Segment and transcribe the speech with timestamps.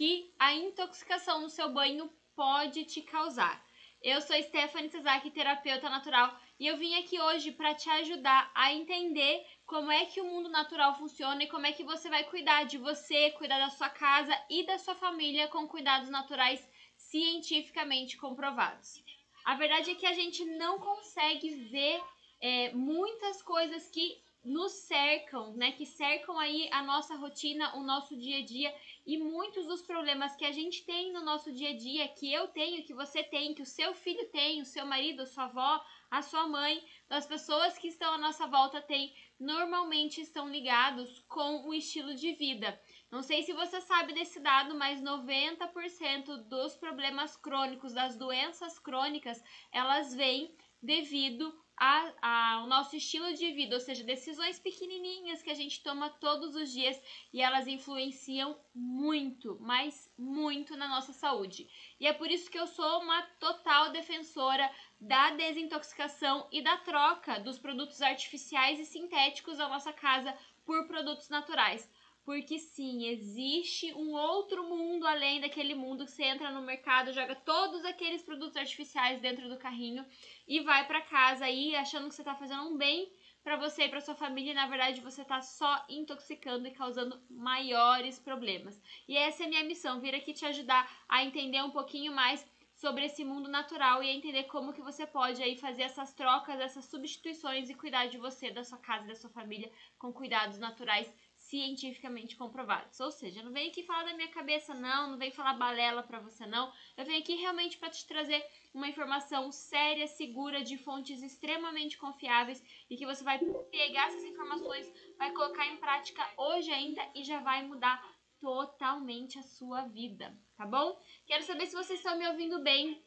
[0.00, 3.62] que a intoxicação no seu banho pode te causar.
[4.02, 8.72] Eu sou Stephanie Sasaki, terapeuta natural, e eu vim aqui hoje para te ajudar a
[8.72, 12.64] entender como é que o mundo natural funciona e como é que você vai cuidar
[12.64, 19.04] de você, cuidar da sua casa e da sua família com cuidados naturais cientificamente comprovados.
[19.44, 22.02] A verdade é que a gente não consegue ver
[22.40, 25.72] é, muitas coisas que nos cercam, né?
[25.72, 28.74] Que cercam aí a nossa rotina, o nosso dia a dia
[29.06, 32.48] e muitos dos problemas que a gente tem no nosso dia a dia, que eu
[32.48, 35.84] tenho, que você tem, que o seu filho tem, o seu marido, a sua avó,
[36.10, 41.66] a sua mãe, as pessoas que estão à nossa volta têm, normalmente estão ligados com
[41.66, 42.78] o estilo de vida.
[43.10, 49.42] Não sei se você sabe desse dado, mas 90% dos problemas crônicos, das doenças crônicas,
[49.72, 51.52] elas vêm devido
[51.82, 56.10] a, a, o nosso estilo de vida, ou seja, decisões pequenininhas que a gente toma
[56.10, 57.00] todos os dias
[57.32, 61.66] e elas influenciam muito, mas muito na nossa saúde.
[61.98, 67.40] E é por isso que eu sou uma total defensora da desintoxicação e da troca
[67.40, 71.90] dos produtos artificiais e sintéticos da nossa casa por produtos naturais
[72.24, 77.34] porque sim, existe um outro mundo além daquele mundo que você entra no mercado, joga
[77.34, 80.04] todos aqueles produtos artificiais dentro do carrinho
[80.46, 83.10] e vai para casa aí achando que você tá fazendo um bem
[83.42, 87.20] para você e para sua família, e na verdade você tá só intoxicando e causando
[87.30, 88.80] maiores problemas.
[89.08, 92.46] E essa é a minha missão, vir aqui te ajudar a entender um pouquinho mais
[92.74, 96.58] sobre esse mundo natural e a entender como que você pode aí fazer essas trocas,
[96.58, 101.12] essas substituições e cuidar de você, da sua casa da sua família com cuidados naturais
[101.50, 103.00] cientificamente comprovados.
[103.00, 106.20] Ou seja, não venho aqui falar da minha cabeça, não, não venho falar balela para
[106.20, 106.72] você, não.
[106.96, 108.40] Eu venho aqui realmente para te trazer
[108.72, 114.90] uma informação séria, segura, de fontes extremamente confiáveis e que você vai pegar essas informações,
[115.18, 118.00] vai colocar em prática hoje ainda e já vai mudar
[118.40, 120.98] totalmente a sua vida, tá bom?
[121.26, 123.04] Quero saber se vocês estão me ouvindo bem.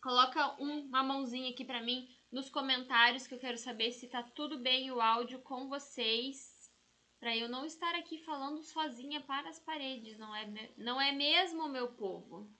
[0.00, 4.58] Coloca uma mãozinha aqui para mim nos comentários que eu quero saber se tá tudo
[4.58, 6.57] bem o áudio com vocês
[7.20, 11.68] para eu não estar aqui falando sozinha para as paredes, não é, não é mesmo,
[11.68, 12.50] meu povo?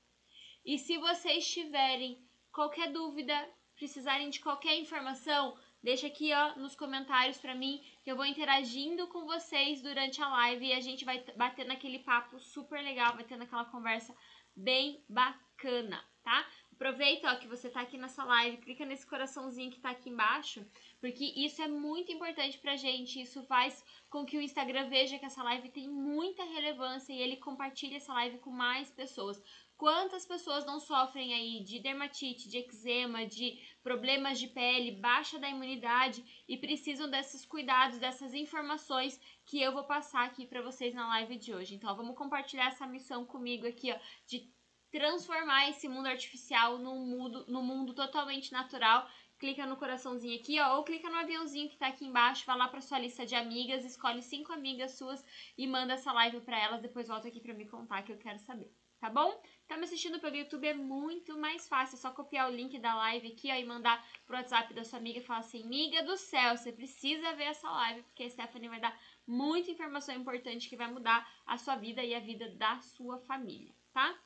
[0.64, 3.34] E se vocês tiverem qualquer dúvida,
[3.76, 9.06] precisarem de qualquer informação, deixa aqui ó nos comentários para mim, que eu vou interagindo
[9.08, 13.24] com vocês durante a live e a gente vai bater naquele papo super legal, vai
[13.24, 14.14] tendo aquela conversa
[14.56, 16.46] bem bacana, tá?
[16.78, 20.64] Aproveita ó, que você tá aqui nessa live, clica nesse coraçãozinho que tá aqui embaixo
[21.00, 23.20] porque isso é muito importante pra gente.
[23.20, 27.36] Isso faz com que o Instagram veja que essa live tem muita relevância e ele
[27.36, 29.40] compartilhe essa live com mais pessoas.
[29.76, 35.48] Quantas pessoas não sofrem aí de dermatite, de eczema, de problemas de pele, baixa da
[35.48, 41.06] imunidade e precisam desses cuidados, dessas informações que eu vou passar aqui para vocês na
[41.06, 41.76] live de hoje.
[41.76, 44.52] Então, ó, vamos compartilhar essa missão comigo aqui, ó, de
[44.90, 50.76] transformar esse mundo artificial num mundo, num mundo totalmente natural clica no coraçãozinho aqui, ó,
[50.76, 53.84] ou clica no aviãozinho que tá aqui embaixo, vai lá pra sua lista de amigas,
[53.84, 55.24] escolhe cinco amigas suas
[55.56, 58.38] e manda essa live para elas, depois volta aqui para me contar que eu quero
[58.40, 59.40] saber, tá bom?
[59.68, 62.94] Tá me assistindo pelo YouTube é muito mais fácil, é só copiar o link da
[62.96, 66.16] live aqui, ó, e mandar pro WhatsApp da sua amiga e falar assim, amiga do
[66.16, 70.76] céu, você precisa ver essa live, porque a Stephanie vai dar muita informação importante que
[70.76, 74.18] vai mudar a sua vida e a vida da sua família, tá?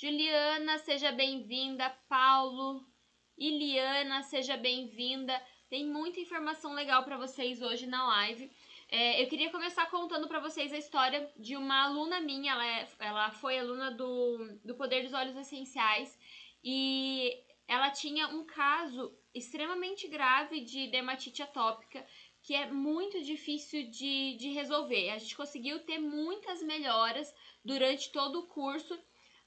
[0.00, 1.90] Juliana, seja bem-vinda.
[2.08, 2.82] Paulo,
[3.36, 5.38] Iliana, seja bem-vinda.
[5.68, 8.50] Tem muita informação legal para vocês hoje na live.
[8.88, 12.50] É, eu queria começar contando para vocês a história de uma aluna minha.
[12.54, 16.18] Ela, é, ela foi aluna do, do Poder dos Olhos Essenciais
[16.64, 17.36] e
[17.68, 22.06] ela tinha um caso extremamente grave de dermatite atópica
[22.42, 25.10] que é muito difícil de, de resolver.
[25.10, 28.98] A gente conseguiu ter muitas melhoras durante todo o curso,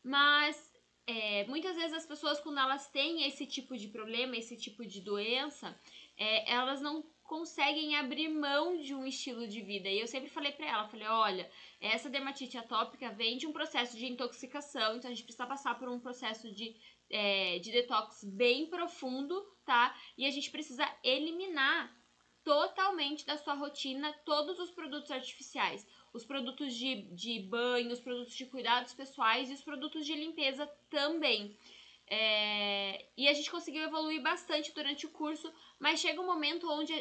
[0.04, 0.72] mas
[1.06, 5.02] é, muitas vezes as pessoas, quando elas têm esse tipo de problema, esse tipo de
[5.02, 5.78] doença,
[6.18, 9.90] é, elas não conseguem abrir mão de um estilo de vida.
[9.90, 11.50] E eu sempre falei para ela, falei, olha,
[11.80, 15.90] essa dermatite atópica vem de um processo de intoxicação, então a gente precisa passar por
[15.90, 16.76] um processo de,
[17.10, 19.98] é, de detox bem profundo, tá?
[20.18, 21.96] E a gente precisa eliminar
[22.44, 28.36] totalmente da sua rotina todos os produtos artificiais os produtos de, de banho, os produtos
[28.36, 31.58] de cuidados pessoais e os produtos de limpeza também.
[32.08, 36.94] É, e a gente conseguiu evoluir bastante durante o curso, mas chega um momento onde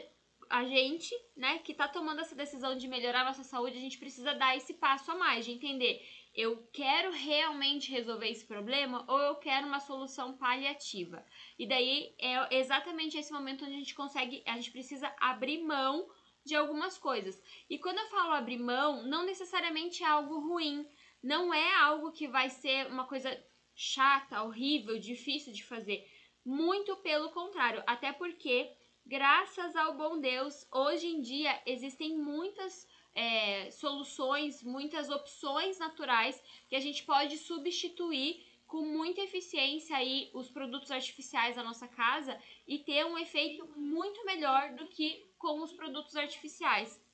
[0.48, 3.98] a gente, né, que tá tomando essa decisão de melhorar a nossa saúde, a gente
[3.98, 9.18] precisa dar esse passo a mais, de entender, eu quero realmente resolver esse problema ou
[9.18, 11.24] eu quero uma solução paliativa.
[11.58, 16.08] E daí é exatamente esse momento onde a gente consegue, a gente precisa abrir mão
[16.44, 17.40] de algumas coisas.
[17.68, 20.86] E quando eu falo abrir mão, não necessariamente é algo ruim,
[21.22, 23.30] não é algo que vai ser uma coisa
[23.74, 26.06] chata, horrível, difícil de fazer.
[26.44, 28.70] Muito pelo contrário, até porque,
[29.06, 36.74] graças ao bom Deus, hoje em dia existem muitas é, soluções, muitas opções naturais que
[36.74, 42.78] a gente pode substituir com muita eficiência aí os produtos artificiais da nossa casa e
[42.78, 47.04] ter um efeito muito melhor do que com os produtos artificiais.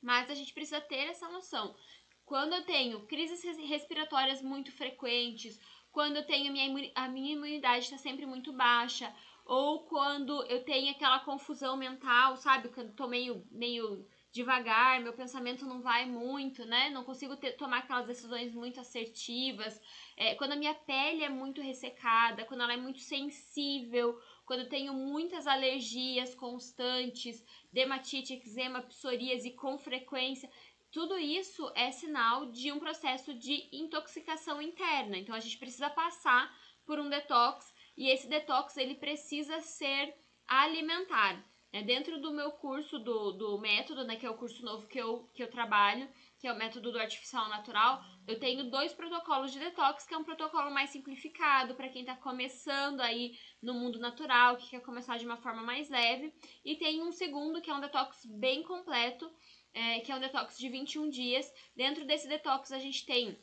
[0.00, 1.76] Mas a gente precisa ter essa noção.
[2.24, 5.60] Quando eu tenho crises respiratórias muito frequentes,
[5.92, 10.64] quando eu tenho a minha, a minha imunidade está sempre muito baixa, ou quando eu
[10.64, 12.70] tenho aquela confusão mental, sabe?
[12.70, 16.90] Quando eu tô meio, meio devagar, meu pensamento não vai muito, né?
[16.90, 19.80] Não consigo ter, tomar aquelas decisões muito assertivas.
[20.16, 24.18] É, quando a minha pele é muito ressecada, quando ela é muito sensível,
[24.48, 30.50] quando tenho muitas alergias constantes, dermatite, eczema, psoríase com frequência.
[30.90, 35.18] Tudo isso é sinal de um processo de intoxicação interna.
[35.18, 36.50] Então a gente precisa passar
[36.86, 40.14] por um detox e esse detox ele precisa ser
[40.46, 41.44] alimentar.
[41.70, 44.98] É dentro do meu curso do, do método, né, que é o curso novo que
[44.98, 46.08] eu, que eu trabalho,
[46.38, 50.18] que é o método do artificial natural, eu tenho dois protocolos de detox, que é
[50.18, 53.32] um protocolo mais simplificado para quem está começando aí
[53.62, 56.30] no mundo natural, que quer começar de uma forma mais leve,
[56.62, 59.32] e tem um segundo que é um detox bem completo,
[59.72, 61.50] é, que é um detox de 21 dias.
[61.74, 63.34] Dentro desse detox a gente tem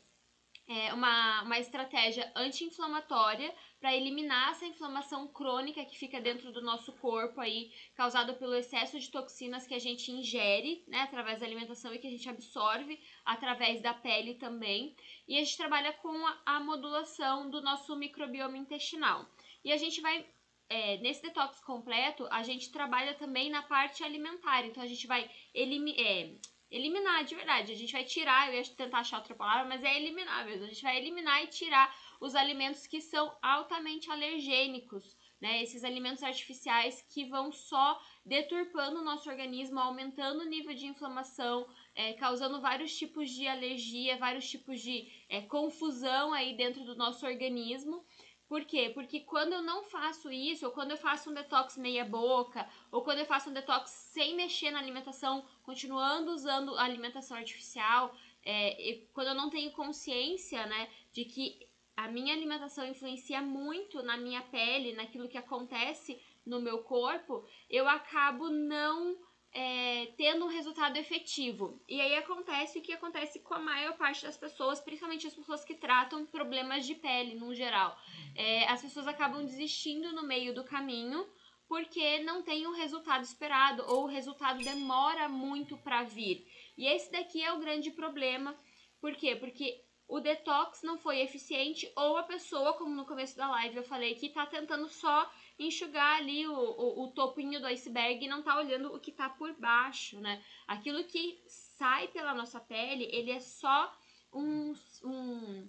[0.68, 6.92] é, uma, uma estratégia anti-inflamatória para eliminar essa inflamação crônica que fica dentro do nosso
[6.94, 11.94] corpo aí, causada pelo excesso de toxinas que a gente ingere, né, através da alimentação
[11.94, 14.96] e que a gente absorve através da pele também.
[15.28, 19.26] E a gente trabalha com a, a modulação do nosso microbioma intestinal.
[19.64, 20.26] E a gente vai
[20.68, 24.64] é, nesse detox completo, a gente trabalha também na parte alimentar.
[24.64, 25.30] Então, a gente vai.
[25.54, 26.30] É,
[26.70, 27.72] eliminar de verdade.
[27.72, 30.64] A gente vai tirar, eu ia tentar achar outra palavra, mas é eliminar mesmo.
[30.64, 35.62] A gente vai eliminar e tirar os alimentos que são altamente alergênicos, né?
[35.62, 41.66] Esses alimentos artificiais que vão só deturpando o nosso organismo, aumentando o nível de inflamação,
[41.94, 47.26] é, causando vários tipos de alergia, vários tipos de é, confusão aí dentro do nosso
[47.26, 48.04] organismo.
[48.48, 48.90] Por quê?
[48.94, 53.02] Porque quando eu não faço isso, ou quando eu faço um detox meia boca, ou
[53.02, 58.14] quando eu faço um detox sem mexer na alimentação, continuando usando alimentação artificial,
[58.44, 64.16] é, quando eu não tenho consciência, né, de que a minha alimentação influencia muito na
[64.16, 69.16] minha pele, naquilo que acontece no meu corpo, eu acabo não
[69.52, 71.80] é, tendo um resultado efetivo.
[71.88, 75.64] E aí acontece o que acontece com a maior parte das pessoas, principalmente as pessoas
[75.64, 77.98] que tratam problemas de pele no geral.
[78.34, 81.26] É, as pessoas acabam desistindo no meio do caminho
[81.68, 86.46] porque não tem o resultado esperado ou o resultado demora muito para vir.
[86.76, 88.56] E esse daqui é o grande problema.
[89.00, 89.34] Por quê?
[89.34, 93.82] Porque o detox não foi eficiente ou a pessoa, como no começo da live eu
[93.82, 98.42] falei, que tá tentando só enxugar ali o, o, o topinho do iceberg e não
[98.42, 100.42] tá olhando o que tá por baixo, né?
[100.66, 103.92] Aquilo que sai pela nossa pele, ele é só
[104.32, 104.74] um,
[105.04, 105.68] um,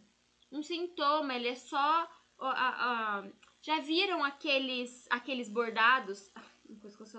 [0.51, 2.07] um sintoma, ele é só...
[2.39, 6.31] Uh, uh, já viram aqueles, aqueles bordados?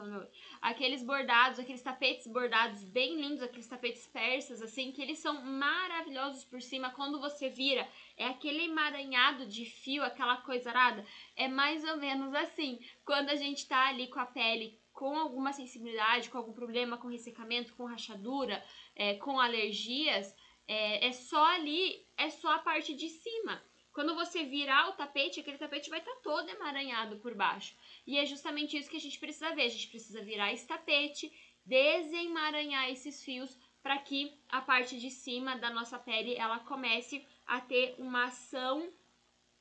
[0.04, 0.26] meu.
[0.60, 6.44] Aqueles bordados, aqueles tapetes bordados bem lindos, aqueles tapetes persas, assim, que eles são maravilhosos
[6.44, 6.90] por cima.
[6.90, 11.04] Quando você vira, é aquele emaranhado de fio, aquela coisa arada.
[11.36, 12.78] É mais ou menos assim.
[13.04, 17.06] Quando a gente tá ali com a pele com alguma sensibilidade, com algum problema, com
[17.06, 18.60] ressecamento, com rachadura,
[18.96, 20.34] é, com alergias,
[20.66, 23.62] é, é só ali, é só a parte de cima.
[23.98, 27.74] Quando você virar o tapete, aquele tapete vai estar tá todo emaranhado por baixo.
[28.06, 29.62] E é justamente isso que a gente precisa ver.
[29.62, 31.32] A gente precisa virar esse tapete,
[31.66, 37.60] desemaranhar esses fios para que a parte de cima da nossa pele ela comece a
[37.60, 38.88] ter uma ação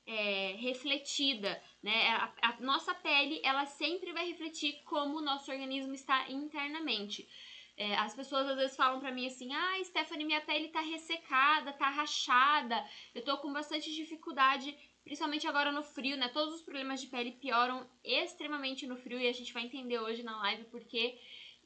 [0.05, 2.09] é, refletida, né?
[2.09, 7.27] A, a, nossa pele ela sempre vai refletir como o nosso organismo está internamente.
[7.77, 11.71] É, as pessoas às vezes falam para mim assim: ah, Stephanie, minha pele tá ressecada,
[11.73, 16.27] tá rachada, eu tô com bastante dificuldade, principalmente agora no frio, né?
[16.29, 20.23] Todos os problemas de pele pioram extremamente no frio e a gente vai entender hoje
[20.23, 21.19] na live porque.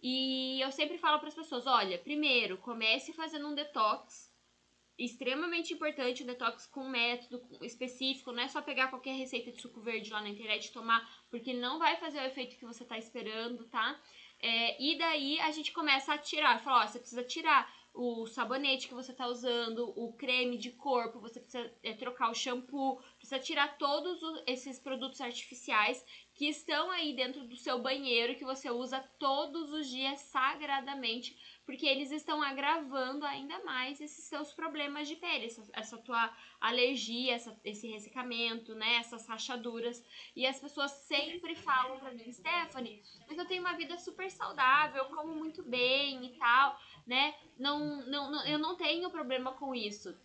[0.03, 4.29] E eu sempre falo para as pessoas: olha, primeiro, comece fazendo um detox.
[4.97, 9.79] Extremamente importante, um detox com método específico, não é só pegar qualquer receita de suco
[9.81, 12.99] verde lá na internet e tomar, porque não vai fazer o efeito que você tá
[12.99, 13.99] esperando, tá?
[14.41, 18.87] É, e daí a gente começa a tirar, fala, ó, você precisa tirar o sabonete
[18.87, 23.39] que você está usando, o creme de corpo, você precisa é, trocar o shampoo, precisa
[23.39, 26.03] tirar todos os, esses produtos artificiais
[26.41, 31.85] que estão aí dentro do seu banheiro que você usa todos os dias sagradamente, porque
[31.85, 37.55] eles estão agravando ainda mais esses seus problemas de pele, essa, essa tua alergia, essa,
[37.63, 40.03] esse ressecamento, né, essas rachaduras.
[40.35, 45.03] E as pessoas sempre falam pra mim, Stephanie, mas eu tenho uma vida super saudável,
[45.03, 47.35] eu como muito bem e tal, né?
[47.55, 50.19] Não, não, não, eu não tenho problema com isso.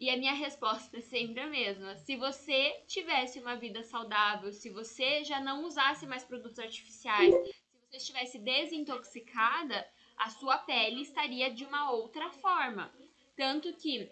[0.00, 1.94] E a minha resposta é sempre a mesma.
[1.94, 7.54] Se você tivesse uma vida saudável, se você já não usasse mais produtos artificiais, se
[7.90, 12.90] você estivesse desintoxicada, a sua pele estaria de uma outra forma.
[13.36, 14.10] Tanto que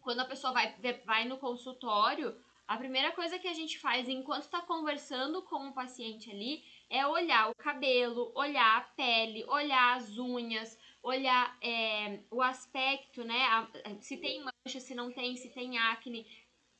[0.00, 0.74] quando a pessoa vai,
[1.04, 2.36] vai no consultório,
[2.66, 7.06] a primeira coisa que a gente faz enquanto está conversando com o paciente ali é
[7.06, 13.44] olhar o cabelo, olhar a pele, olhar as unhas, olhar é, o aspecto, né?
[13.46, 13.68] A,
[14.00, 16.26] se tem mancha, se não tem, se tem acne,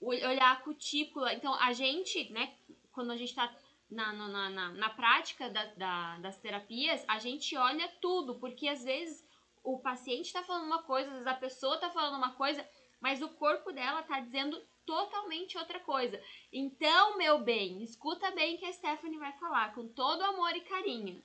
[0.00, 1.32] olhar a cutícula.
[1.32, 2.54] Então, a gente, né,
[2.92, 3.54] quando a gente está
[3.90, 8.82] na, na, na, na, prática da, da, das terapias, a gente olha tudo, porque às
[8.84, 9.26] vezes
[9.62, 12.66] o paciente está falando uma coisa, às vezes a pessoa está falando uma coisa,
[13.00, 16.20] mas o corpo dela está dizendo totalmente outra coisa.
[16.52, 21.22] Então, meu bem, escuta bem que a Stephanie vai falar, com todo amor e carinho.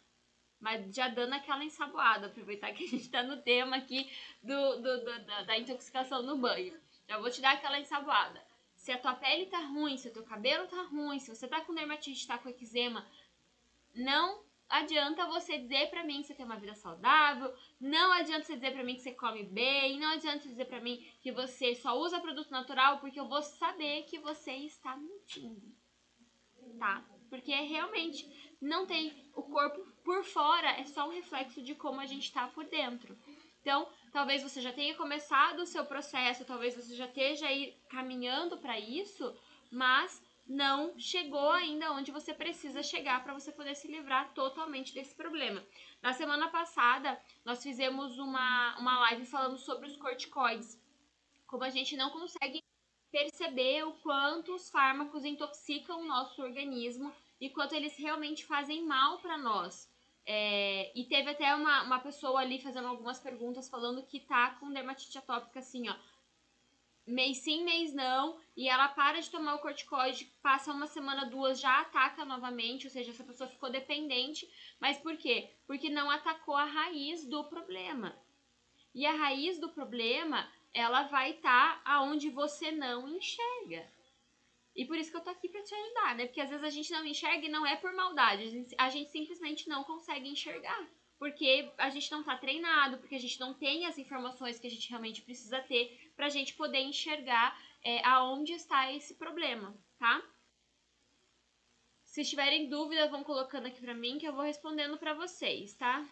[0.59, 4.11] Mas já dando aquela ensaboada, aproveitar que a gente tá no tema aqui
[4.41, 6.79] do, do, do da, da, intoxicação no banho.
[7.07, 8.43] Já vou te dar aquela ensaboada.
[8.75, 11.61] Se a tua pele tá ruim, se o teu cabelo tá ruim, se você tá
[11.61, 13.05] com dermatite, tá com eczema,
[13.95, 18.55] não adianta você dizer para mim que você tem uma vida saudável, não adianta você
[18.55, 21.75] dizer para mim que você come bem, não adianta você dizer para mim que você
[21.75, 25.73] só usa produto natural, porque eu vou saber que você está mentindo.
[26.77, 27.03] Tá?
[27.29, 32.05] Porque realmente não tem o corpo por fora é só um reflexo de como a
[32.05, 33.13] gente está por dentro.
[33.59, 38.57] Então, talvez você já tenha começado o seu processo, talvez você já esteja aí caminhando
[38.57, 39.35] para isso,
[39.69, 45.13] mas não chegou ainda onde você precisa chegar para você poder se livrar totalmente desse
[45.13, 45.61] problema.
[46.01, 50.81] Na semana passada, nós fizemos uma, uma live falando sobre os corticoides.
[51.45, 52.63] Como a gente não consegue
[53.11, 59.19] perceber o quanto os fármacos intoxicam o nosso organismo e quanto eles realmente fazem mal
[59.19, 59.96] para nós.
[60.29, 64.69] É, e teve até uma, uma pessoa ali fazendo algumas perguntas falando que tá com
[64.69, 65.95] dermatite atópica assim, ó.
[67.07, 71.61] Mês sim, mês não, e ela para de tomar o corticoide, passa uma semana, duas,
[71.61, 74.45] já ataca novamente, ou seja, essa pessoa ficou dependente.
[74.81, 75.49] Mas por quê?
[75.65, 78.13] Porque não atacou a raiz do problema.
[78.93, 83.89] E a raiz do problema, ela vai estar tá aonde você não enxerga.
[84.77, 86.27] E por isso que eu tô aqui para te ajudar, né?
[86.27, 88.89] Porque às vezes a gente não enxerga e não é por maldade, a gente, a
[88.89, 90.87] gente simplesmente não consegue enxergar.
[91.17, 94.69] Porque a gente não tá treinado, porque a gente não tem as informações que a
[94.69, 100.21] gente realmente precisa ter pra gente poder enxergar é, aonde está esse problema, tá?
[102.05, 106.07] Se tiverem dúvidas, vão colocando aqui pra mim que eu vou respondendo pra vocês, tá?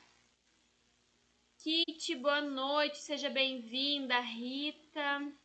[1.60, 4.20] Kit, boa noite, seja bem-vinda.
[4.20, 5.45] Rita.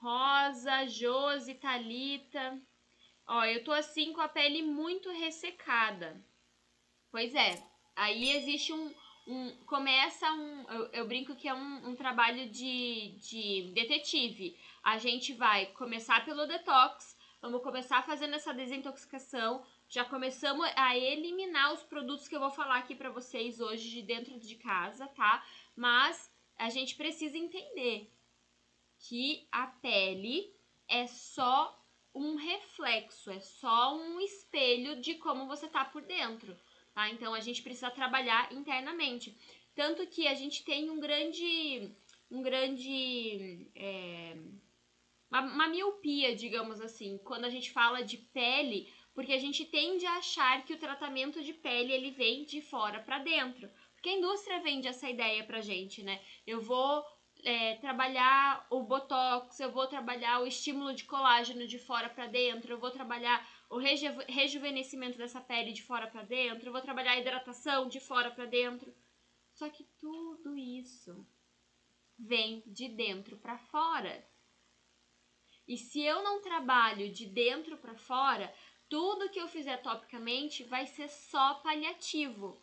[0.00, 2.60] Rosa, Josi, Talita.
[3.26, 6.24] Ó, eu tô assim com a pele muito ressecada.
[7.10, 7.62] Pois é.
[7.96, 8.94] Aí existe um.
[9.26, 10.62] um começa um.
[10.70, 14.56] Eu, eu, brinco que é um, um trabalho de, de detetive.
[14.82, 17.16] A gente vai começar pelo detox.
[17.42, 19.64] Vamos começar fazendo essa desintoxicação.
[19.88, 24.02] Já começamos a eliminar os produtos que eu vou falar aqui para vocês hoje de
[24.02, 25.44] dentro de casa, tá?
[25.74, 28.12] Mas a gente precisa entender
[28.98, 30.52] que a pele
[30.88, 31.74] é só
[32.14, 36.56] um reflexo, é só um espelho de como você tá por dentro,
[36.94, 37.08] tá?
[37.10, 39.36] Então a gente precisa trabalhar internamente.
[39.74, 41.94] Tanto que a gente tem um grande.
[42.30, 43.70] um grande.
[43.76, 44.36] É,
[45.30, 50.06] uma, uma miopia, digamos assim, quando a gente fala de pele, porque a gente tende
[50.06, 53.70] a achar que o tratamento de pele ele vem de fora para dentro.
[53.94, 56.20] Porque a indústria vende essa ideia pra gente, né?
[56.46, 57.04] Eu vou
[57.44, 62.72] é, trabalhar o botox, eu vou trabalhar o estímulo de colágeno de fora para dentro,
[62.72, 67.12] eu vou trabalhar o reju rejuvenescimento dessa pele de fora para dentro, eu vou trabalhar
[67.12, 68.92] a hidratação de fora para dentro.
[69.52, 71.26] Só que tudo isso
[72.18, 74.26] vem de dentro para fora.
[75.66, 78.52] E se eu não trabalho de dentro para fora,
[78.88, 82.58] tudo que eu fizer topicamente vai ser só paliativo.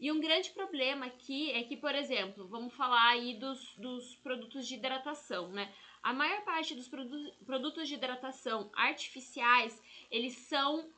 [0.00, 4.66] E um grande problema aqui é que, por exemplo, vamos falar aí dos, dos produtos
[4.66, 5.70] de hidratação, né?
[6.02, 9.78] A maior parte dos produ produtos de hidratação artificiais,
[10.10, 10.90] eles são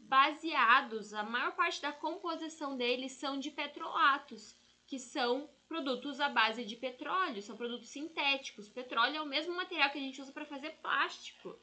[0.00, 6.64] baseados, a maior parte da composição deles são de petrolatos, que são produtos à base
[6.64, 8.68] de petróleo, são produtos sintéticos.
[8.68, 11.56] Petróleo é o mesmo material que a gente usa para fazer plástico.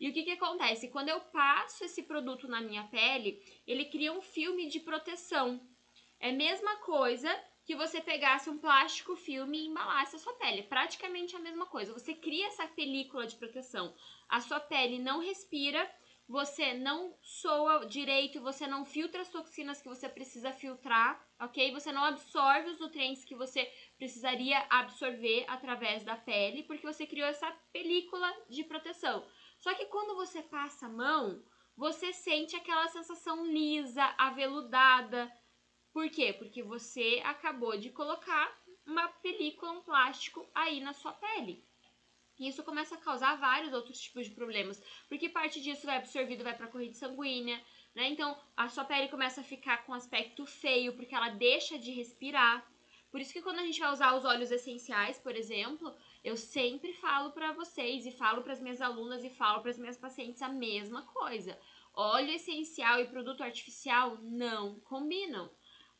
[0.00, 0.88] E o que, que acontece?
[0.88, 5.60] Quando eu passo esse produto na minha pele, ele cria um filme de proteção.
[6.22, 7.28] É a mesma coisa
[7.64, 10.62] que você pegasse um plástico filme e embalasse a sua pele.
[10.62, 11.92] Praticamente a mesma coisa.
[11.92, 13.92] Você cria essa película de proteção.
[14.28, 15.84] A sua pele não respira,
[16.28, 21.72] você não soa direito, você não filtra as toxinas que você precisa filtrar, ok?
[21.72, 27.26] Você não absorve os nutrientes que você precisaria absorver através da pele, porque você criou
[27.26, 29.26] essa película de proteção.
[29.58, 31.42] Só que quando você passa a mão,
[31.76, 35.28] você sente aquela sensação lisa, aveludada.
[35.92, 36.32] Por quê?
[36.32, 41.64] Porque você acabou de colocar uma película, um plástico aí na sua pele.
[42.38, 46.42] E isso começa a causar vários outros tipos de problemas, porque parte disso vai absorvido,
[46.42, 47.62] vai para a corrente sanguínea,
[47.94, 48.08] né?
[48.08, 52.66] Então a sua pele começa a ficar com aspecto feio, porque ela deixa de respirar.
[53.10, 55.94] Por isso que quando a gente vai usar os óleos essenciais, por exemplo,
[56.24, 59.78] eu sempre falo para vocês e falo para as minhas alunas e falo para as
[59.78, 61.58] minhas pacientes a mesma coisa.
[61.94, 65.50] Óleo essencial e produto artificial não combinam.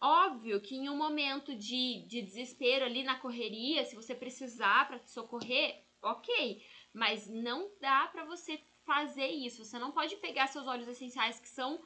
[0.04, 4.99] Óbvio que em um momento de, de desespero ali na correria, se você precisar para
[5.06, 6.61] socorrer, ok.
[6.92, 9.64] Mas não dá para você fazer isso.
[9.64, 11.80] Você não pode pegar seus óleos essenciais que são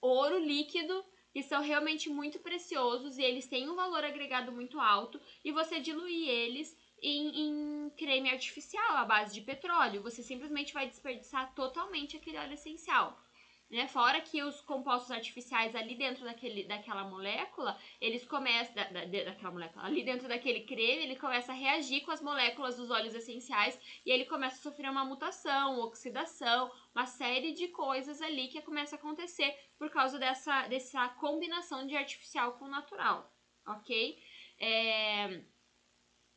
[0.00, 5.20] ouro líquido que são realmente muito preciosos e eles têm um valor agregado muito alto
[5.44, 10.02] e você diluir eles em, em, creme artificial à base de petróleo.
[10.02, 13.22] Você simplesmente vai desperdiçar totalmente aquele óleo essencial.
[13.68, 13.88] Né?
[13.88, 18.72] Fora que os compostos artificiais ali dentro daquele, daquela molécula, eles começam.
[18.74, 22.76] Da, da, daquela molécula, ali dentro daquele creme, ele começa a reagir com as moléculas
[22.76, 28.22] dos óleos essenciais e ele começa a sofrer uma mutação, oxidação, uma série de coisas
[28.22, 33.34] ali que começa a acontecer por causa dessa, dessa combinação de artificial com natural,
[33.66, 34.16] ok?
[34.60, 35.42] É...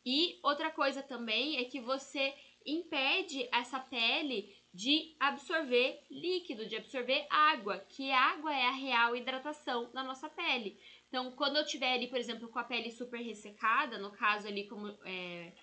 [0.04, 2.34] E outra coisa também é que você
[2.66, 9.92] impede essa pele de absorver líquido, de absorver água, que água é a real hidratação
[9.92, 10.80] da nossa pele.
[11.08, 14.68] Então, quando eu tiver ali, por exemplo, com a pele super ressecada, no caso ali
[14.68, 15.54] como é,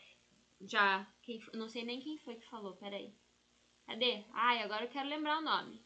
[0.62, 3.14] já, quem, não sei nem quem foi que falou, peraí.
[3.86, 4.24] Cadê?
[4.32, 5.80] Ai, agora eu quero lembrar o nome.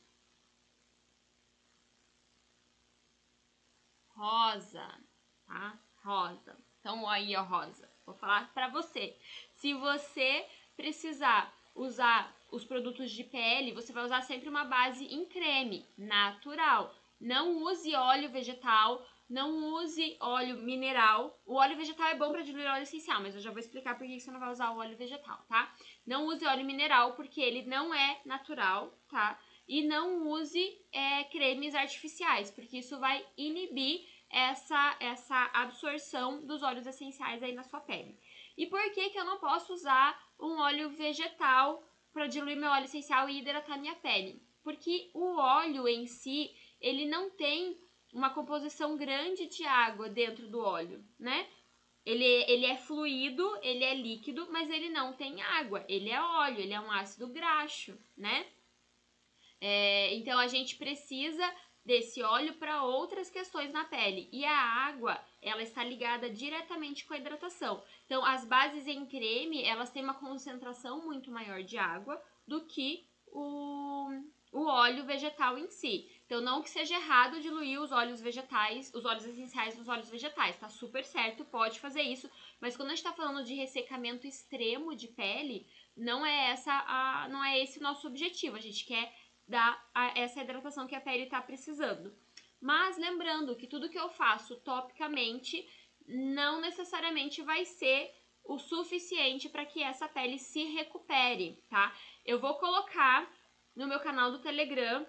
[4.08, 4.98] Rosa,
[5.46, 5.78] tá?
[6.02, 6.56] Rosa.
[6.80, 7.90] Então, aí, ó, Rosa.
[8.06, 9.18] Vou falar pra você.
[9.52, 15.24] Se você precisar usar os produtos de pele, você vai usar sempre uma base em
[15.26, 16.94] creme, natural.
[17.20, 21.38] Não use óleo vegetal, não use óleo mineral.
[21.46, 24.06] O óleo vegetal é bom para diluir óleo essencial, mas eu já vou explicar por
[24.06, 25.72] que você não vai usar o óleo vegetal, tá?
[26.06, 29.38] Não use óleo mineral porque ele não é natural, tá?
[29.68, 36.86] E não use é, cremes artificiais, porque isso vai inibir essa, essa absorção dos óleos
[36.86, 38.18] essenciais aí na sua pele.
[38.56, 41.82] E por que, que eu não posso usar um óleo vegetal
[42.12, 44.42] para diluir meu óleo essencial e hidratar minha pele.
[44.62, 47.78] Porque o óleo em si, ele não tem
[48.12, 51.48] uma composição grande de água dentro do óleo, né?
[52.04, 55.84] Ele, ele é fluido, ele é líquido, mas ele não tem água.
[55.88, 58.46] Ele é óleo, ele é um ácido graxo, né?
[59.60, 64.28] É, então a gente precisa desse óleo para outras questões na pele.
[64.32, 67.82] E a água, ela está ligada diretamente com a hidratação.
[68.06, 73.06] Então, as bases em creme, elas têm uma concentração muito maior de água do que
[73.28, 74.08] o,
[74.52, 76.10] o óleo vegetal em si.
[76.26, 80.56] Então, não que seja errado diluir os óleos vegetais, os óleos essenciais nos óleos vegetais,
[80.56, 82.30] tá super certo, pode fazer isso.
[82.60, 85.66] Mas quando a gente tá falando de ressecamento extremo de pele,
[85.96, 88.56] não é essa a, não é esse o nosso objetivo.
[88.56, 89.12] A gente quer
[89.50, 92.14] dar a, essa hidratação que a pele está precisando.
[92.60, 95.68] Mas lembrando que tudo que eu faço topicamente
[96.06, 101.92] não necessariamente vai ser o suficiente para que essa pele se recupere, tá?
[102.24, 103.28] Eu vou colocar
[103.76, 105.06] no meu canal do Telegram,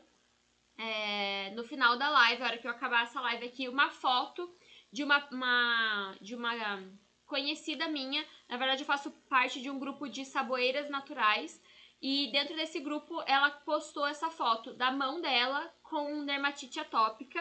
[0.78, 4.54] é, no final da live, a hora que eu acabar essa live aqui, uma foto
[4.92, 6.52] de uma, uma, de uma
[7.26, 8.26] conhecida minha.
[8.50, 11.62] Na verdade, eu faço parte de um grupo de saboeiras naturais
[12.02, 17.40] e dentro desse grupo, ela postou essa foto da mão dela com dermatite atópica,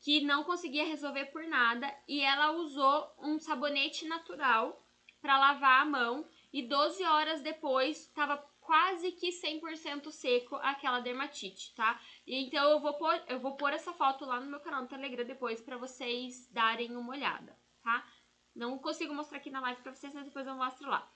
[0.00, 4.78] que não conseguia resolver por nada, e ela usou um sabonete natural
[5.20, 11.74] para lavar a mão, e 12 horas depois estava quase que 100% seco aquela dermatite,
[11.74, 12.00] tá?
[12.26, 14.88] E então eu vou pôr, eu vou pôr essa foto lá no meu canal do
[14.88, 18.06] Telegram depois para vocês darem uma olhada, tá?
[18.54, 21.10] Não consigo mostrar aqui na live para vocês, mas depois eu mostro lá.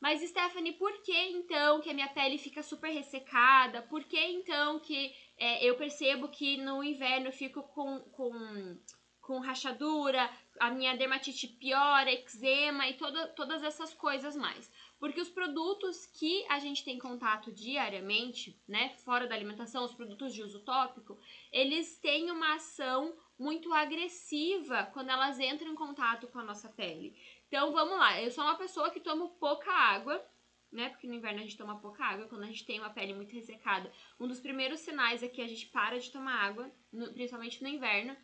[0.00, 3.82] Mas, Stephanie, por que então que a minha pele fica super ressecada?
[3.82, 8.78] Por que então que é, eu percebo que no inverno eu fico com, com,
[9.20, 10.30] com rachadura,
[10.60, 14.70] a minha dermatite piora, eczema e toda, todas essas coisas mais?
[15.00, 20.34] Porque os produtos que a gente tem contato diariamente, né, fora da alimentação, os produtos
[20.34, 21.18] de uso tópico,
[21.52, 27.16] eles têm uma ação muito agressiva quando elas entram em contato com a nossa pele.
[27.48, 30.22] Então vamos lá, eu sou uma pessoa que tomo pouca água,
[30.70, 30.90] né?
[30.90, 33.32] Porque no inverno a gente toma pouca água, quando a gente tem uma pele muito
[33.32, 33.90] ressecada.
[34.20, 37.68] Um dos primeiros sinais é que a gente para de tomar água, no, principalmente no
[37.68, 38.14] inverno.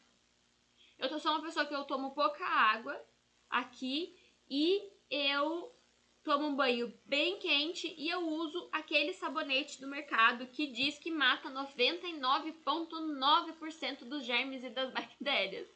[0.99, 3.03] Eu sou uma pessoa que eu tomo pouca água
[3.49, 4.15] aqui
[4.49, 5.75] e eu
[6.23, 11.11] tomo um banho bem quente e eu uso aquele sabonete do mercado que diz que
[11.11, 15.69] mata 99,9% dos germes e das bactérias.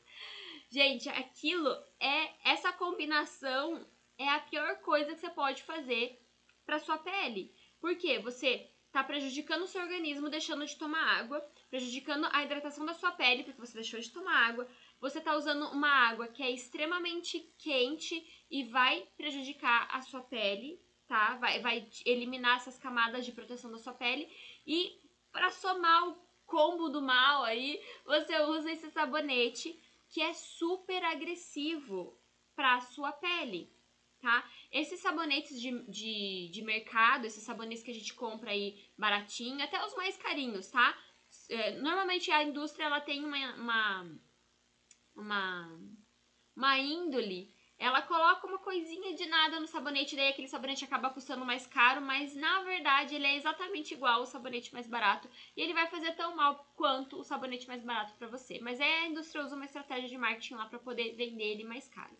[0.71, 3.87] Gente, aquilo é essa combinação
[4.19, 6.21] é a pior coisa que você pode fazer
[6.67, 7.55] para sua pele.
[7.81, 12.93] Porque você está prejudicando o seu organismo deixando de tomar água, prejudicando a hidratação da
[12.93, 14.69] sua pele porque você deixou de tomar água.
[15.01, 20.79] Você está usando uma água que é extremamente quente e vai prejudicar a sua pele,
[21.07, 21.37] tá?
[21.37, 24.29] Vai, vai eliminar essas camadas de proteção da sua pele.
[24.67, 25.01] E
[25.33, 29.79] para somar o combo do mal aí, você usa esse sabonete
[30.09, 32.19] que é super agressivo
[32.55, 33.73] para a sua pele,
[34.21, 34.49] tá?
[34.73, 39.85] Esses sabonetes de, de, de mercado, esses sabonetes que a gente compra aí baratinho, até
[39.85, 40.97] os mais carinhos, tá?
[41.49, 44.21] É, normalmente a indústria ela tem uma, uma,
[45.15, 45.81] uma,
[46.57, 51.45] uma índole ela coloca uma coisinha de nada no sabonete, daí aquele sabonete acaba custando
[51.45, 55.73] mais caro, mas na verdade ele é exatamente igual ao sabonete mais barato e ele
[55.73, 58.59] vai fazer tão mal quanto o sabonete mais barato para você.
[58.61, 61.87] Mas é a indústria usa uma estratégia de marketing lá para poder vender ele mais
[61.87, 62.17] caro.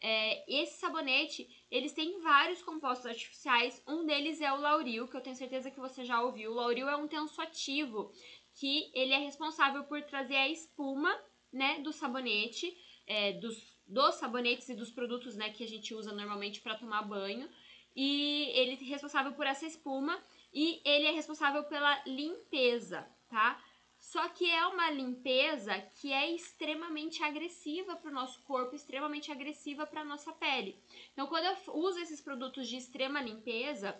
[0.00, 5.20] É, esse sabonete, eles têm vários compostos artificiais, um deles é o lauril, que eu
[5.20, 6.50] tenho certeza que você já ouviu.
[6.50, 8.12] O lauril é um tensoativo,
[8.54, 11.16] que ele é responsável por trazer a espuma,
[11.52, 16.12] né, do sabonete, é, dos dos sabonetes e dos produtos né, que a gente usa
[16.12, 17.48] normalmente para tomar banho.
[17.94, 20.18] E ele é responsável por essa espuma
[20.52, 23.62] e ele é responsável pela limpeza, tá?
[23.98, 29.86] Só que é uma limpeza que é extremamente agressiva para o nosso corpo, extremamente agressiva
[29.86, 30.82] para a nossa pele.
[31.12, 33.96] Então, quando eu uso esses produtos de extrema limpeza,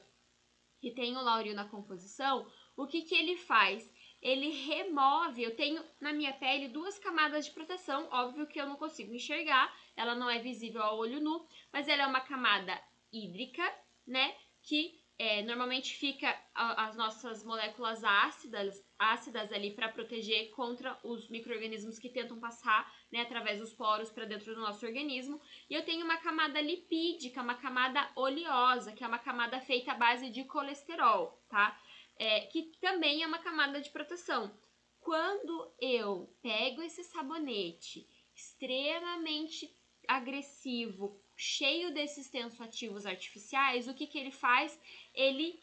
[0.81, 3.89] que tem o lauril na composição, o que, que ele faz?
[4.23, 5.43] Ele remove.
[5.43, 9.75] Eu tenho na minha pele duas camadas de proteção, óbvio que eu não consigo enxergar,
[9.97, 12.81] ela não é visível ao olho nu, mas ela é uma camada
[13.13, 13.63] hídrica,
[14.07, 14.35] né?
[14.63, 21.99] Que é, normalmente fica as nossas moléculas ácidas, ácidas ali para proteger contra os micro-organismos
[21.99, 25.41] que tentam passar né, através dos poros para dentro do nosso organismo.
[25.69, 29.95] E eu tenho uma camada lipídica, uma camada oleosa, que é uma camada feita à
[29.95, 31.79] base de colesterol, tá?
[32.17, 34.53] É, que também é uma camada de proteção.
[35.01, 39.75] Quando eu pego esse sabonete extremamente
[40.07, 44.79] agressivo, cheio desses tensoativos artificiais, o que, que ele faz?
[45.15, 45.61] Ele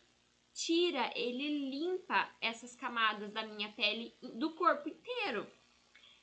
[0.54, 5.48] tira, ele limpa essas camadas da minha pele do corpo inteiro.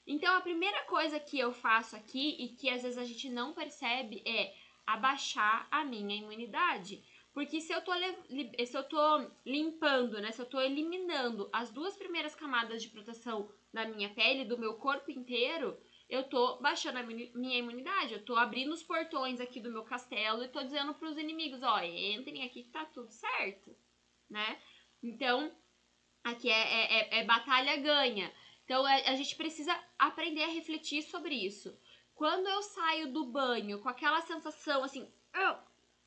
[0.06, 3.52] Então a primeira coisa que eu faço aqui e que às vezes a gente não
[3.52, 4.54] percebe é
[4.86, 7.02] abaixar a minha imunidade.
[7.36, 10.32] Porque se eu tô, se eu tô limpando, né?
[10.32, 14.78] Se eu tô eliminando as duas primeiras camadas de proteção da minha pele, do meu
[14.78, 18.14] corpo inteiro, eu tô baixando a minha imunidade.
[18.14, 21.78] Eu tô abrindo os portões aqui do meu castelo e tô dizendo pros inimigos, ó,
[21.82, 23.76] entrem aqui que tá tudo certo,
[24.30, 24.58] né?
[25.02, 25.54] Então,
[26.24, 28.32] aqui é, é, é, é batalha ganha.
[28.64, 31.78] Então, a, a gente precisa aprender a refletir sobre isso.
[32.14, 35.06] Quando eu saio do banho com aquela sensação assim,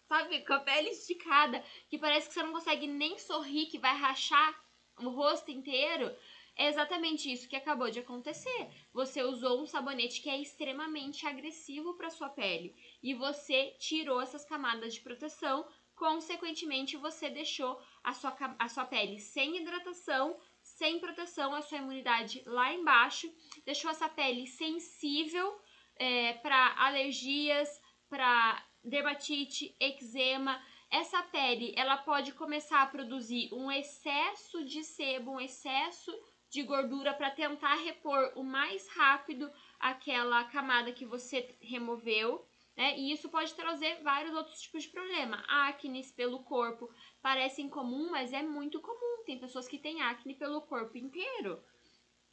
[0.10, 3.96] sabe, com a pele esticada, que parece que você não consegue nem sorrir, que vai
[3.96, 4.60] rachar
[4.98, 6.14] o rosto inteiro.
[6.56, 8.70] É exatamente isso que acabou de acontecer.
[8.92, 14.44] Você usou um sabonete que é extremamente agressivo para sua pele e você tirou essas
[14.44, 21.54] camadas de proteção, consequentemente você deixou a sua, a sua pele sem hidratação, sem proteção,
[21.54, 23.32] a sua imunidade lá embaixo,
[23.64, 25.58] deixou essa pele sensível
[25.96, 27.70] é, para alergias,
[28.10, 30.62] para dermatite, eczema.
[30.92, 36.12] Essa pele, ela pode começar a produzir um excesso de sebo, um excesso
[36.50, 42.44] de gordura para tentar repor o mais rápido aquela camada que você removeu,
[42.76, 42.98] né?
[42.98, 45.44] E isso pode trazer vários outros tipos de problema.
[45.48, 46.90] Acne pelo corpo
[47.22, 49.24] parece incomum, mas é muito comum.
[49.26, 51.62] Tem pessoas que têm acne pelo corpo inteiro.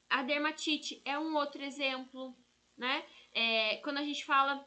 [0.09, 2.35] A dermatite é um outro exemplo,
[2.77, 3.05] né?
[3.35, 4.67] É, quando a gente fala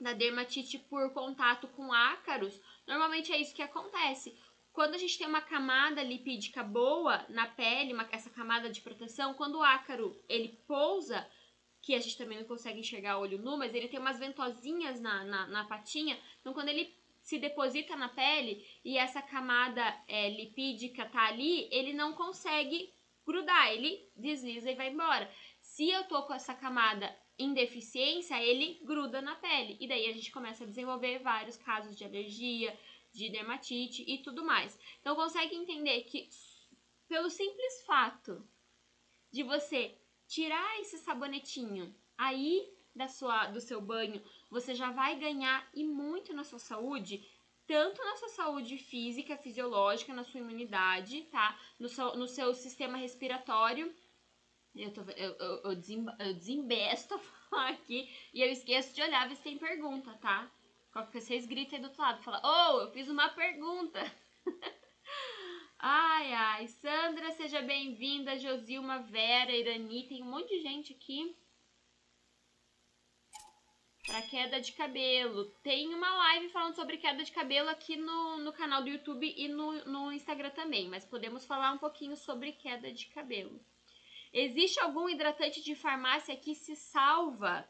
[0.00, 4.36] da dermatite por contato com ácaros, normalmente é isso que acontece.
[4.72, 9.34] Quando a gente tem uma camada lipídica boa na pele, uma, essa camada de proteção,
[9.34, 11.26] quando o ácaro ele pousa,
[11.82, 15.24] que a gente também não consegue enxergar olho nu, mas ele tem umas ventosinhas na,
[15.24, 21.04] na, na patinha, então quando ele se deposita na pele e essa camada é, lipídica
[21.06, 22.92] tá ali, ele não consegue
[23.26, 25.30] grudar, ele desliza e vai embora.
[25.60, 29.76] Se eu tô com essa camada em deficiência, ele gruda na pele.
[29.80, 32.78] E daí a gente começa a desenvolver vários casos de alergia,
[33.12, 34.78] de dermatite e tudo mais.
[35.00, 36.28] Então consegue entender que
[37.08, 38.46] pelo simples fato
[39.32, 45.68] de você tirar esse sabonetinho aí da sua, do seu banho, você já vai ganhar
[45.74, 47.26] e muito na sua saúde,
[47.66, 51.58] tanto na sua saúde física, fisiológica, na sua imunidade, tá?
[51.78, 53.94] No seu, no seu sistema respiratório.
[54.74, 59.34] Eu, tô, eu, eu, eu, desemba, eu desembesto aqui e eu esqueço de olhar ver
[59.36, 60.50] se tem pergunta, tá?
[60.92, 64.00] Qualquer vocês gritam aí do outro lado, fala, oh, eu fiz uma pergunta.
[65.78, 71.36] ai, ai, Sandra, seja bem-vinda, Josilma, Vera, Irani, tem um monte de gente aqui.
[74.06, 75.44] Pra queda de cabelo.
[75.62, 79.46] Tem uma live falando sobre queda de cabelo aqui no, no canal do YouTube e
[79.46, 83.60] no, no Instagram também, mas podemos falar um pouquinho sobre queda de cabelo.
[84.32, 87.68] Existe algum hidratante de farmácia que se salva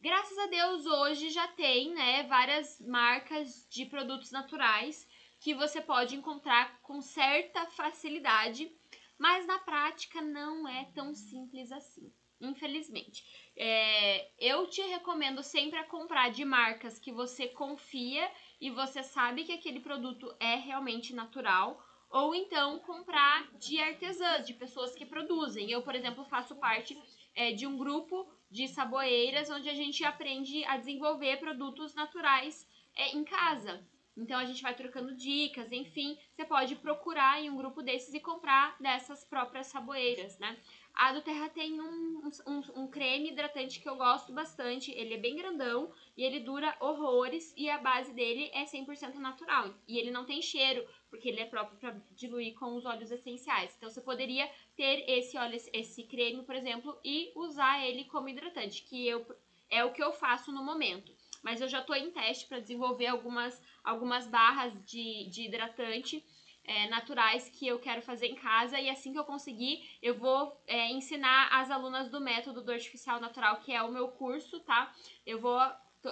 [0.00, 5.08] Graças a Deus hoje já tem, né, várias marcas de produtos naturais
[5.40, 8.70] que você pode encontrar com certa facilidade,
[9.18, 13.24] mas na prática não é tão simples assim, infelizmente.
[13.56, 19.44] É, eu te recomendo sempre a comprar de marcas que você confia e você sabe
[19.44, 25.70] que aquele produto é realmente natural, ou então comprar de artesãs, de pessoas que produzem.
[25.70, 26.96] Eu, por exemplo, faço parte
[27.34, 33.14] é, de um grupo de saboeiras, onde a gente aprende a desenvolver produtos naturais é,
[33.16, 33.84] em casa.
[34.16, 38.20] Então a gente vai trocando dicas, enfim, você pode procurar em um grupo desses e
[38.20, 40.56] comprar dessas próprias saboeiras, né?
[40.96, 44.90] A do Terra tem um, um, um, creme hidratante que eu gosto bastante.
[44.92, 47.52] Ele é bem grandão e ele dura horrores.
[47.54, 49.74] E a base dele é 100% natural.
[49.86, 53.74] E ele não tem cheiro, porque ele é próprio para diluir com os óleos essenciais.
[53.76, 58.82] Então você poderia ter esse óleo, esse creme, por exemplo, e usar ele como hidratante,
[58.82, 59.26] que eu,
[59.68, 61.12] é o que eu faço no momento.
[61.42, 66.24] Mas eu já estou em teste para desenvolver algumas, algumas barras de, de hidratante
[66.66, 70.60] é, naturais que eu quero fazer em casa e assim que eu conseguir, eu vou
[70.66, 74.92] é, ensinar as alunas do método do artificial natural, que é o meu curso, tá?
[75.24, 75.60] Eu vou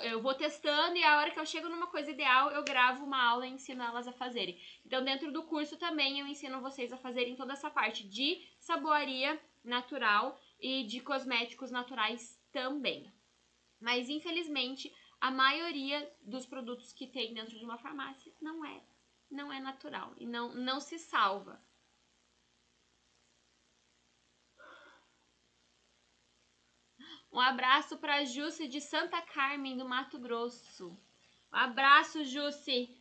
[0.02, 3.22] eu vou testando e a hora que eu chego numa coisa ideal, eu gravo uma
[3.22, 4.58] aula e ensino elas a fazerem.
[4.84, 9.40] Então, dentro do curso também eu ensino vocês a fazerem toda essa parte de saboaria
[9.62, 13.12] natural e de cosméticos naturais também.
[13.80, 18.80] Mas infelizmente, a maioria dos produtos que tem dentro de uma farmácia não é
[19.34, 21.60] não é natural e não, não se salva.
[27.32, 30.96] Um abraço para Jusce de Santa Carmen, do Mato Grosso.
[31.52, 32.96] Um abraço, Jusce.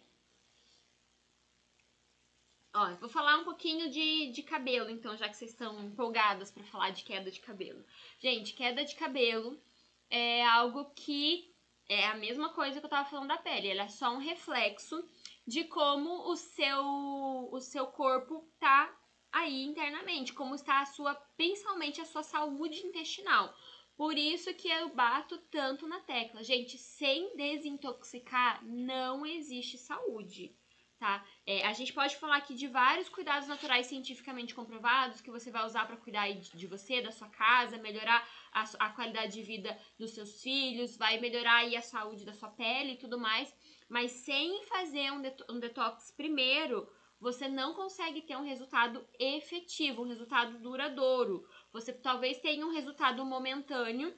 [2.74, 6.64] Ó, vou falar um pouquinho de, de cabelo, então, já que vocês estão empolgadas para
[6.64, 7.86] falar de queda de cabelo.
[8.20, 9.62] Gente, queda de cabelo
[10.10, 11.54] é algo que
[11.88, 13.68] é a mesma coisa que eu tava falando da pele.
[13.68, 15.08] Ela é só um reflexo
[15.46, 18.94] de como o seu, o seu corpo tá
[19.32, 23.54] aí internamente, como está a sua, principalmente a sua saúde intestinal.
[23.96, 26.44] Por isso que eu bato tanto na tecla.
[26.44, 30.56] Gente, sem desintoxicar não existe saúde,
[30.98, 31.24] tá?
[31.46, 35.66] É, a gente pode falar aqui de vários cuidados naturais cientificamente comprovados que você vai
[35.66, 40.12] usar para cuidar de você, da sua casa, melhorar a, a, qualidade de vida dos
[40.12, 43.54] seus filhos, vai melhorar aí a saúde da sua pele e tudo mais.
[43.94, 50.02] Mas sem fazer um, det um detox primeiro, você não consegue ter um resultado efetivo,
[50.02, 51.48] um resultado duradouro.
[51.72, 54.12] Você talvez tenha um resultado momentâneo,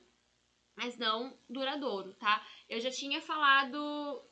[0.77, 2.41] mas não duradouro, tá?
[2.69, 4.23] Eu já tinha falado,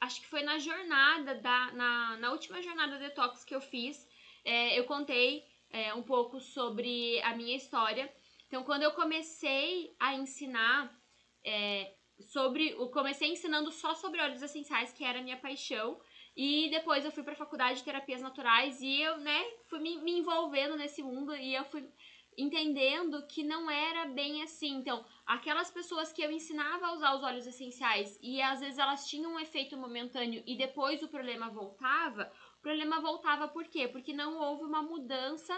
[0.00, 4.08] acho que foi na jornada, da, na, na última jornada detox que eu fiz,
[4.44, 8.08] é, eu contei é, um pouco sobre a minha história.
[8.46, 10.96] Então, quando eu comecei a ensinar
[11.42, 12.70] é, sobre.
[12.70, 16.00] Eu comecei ensinando só sobre óleos essenciais, que era a minha paixão.
[16.36, 19.98] E depois eu fui para a faculdade de terapias naturais e eu, né, fui me,
[19.98, 21.88] me envolvendo nesse mundo e eu fui
[22.36, 24.74] entendendo que não era bem assim.
[24.74, 29.08] Então, aquelas pessoas que eu ensinava a usar os óleos essenciais e às vezes elas
[29.08, 33.86] tinham um efeito momentâneo e depois o problema voltava, o problema voltava por quê?
[33.86, 35.54] Porque não houve uma mudança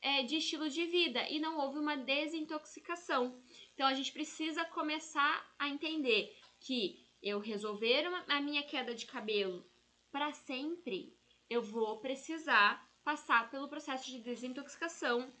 [0.00, 3.38] é, de estilo de vida e não houve uma desintoxicação.
[3.74, 9.64] Então a gente precisa começar a entender que eu resolver a minha queda de cabelo
[10.12, 11.12] para sempre,
[11.50, 15.32] eu vou precisar passar pelo processo de desintoxicação.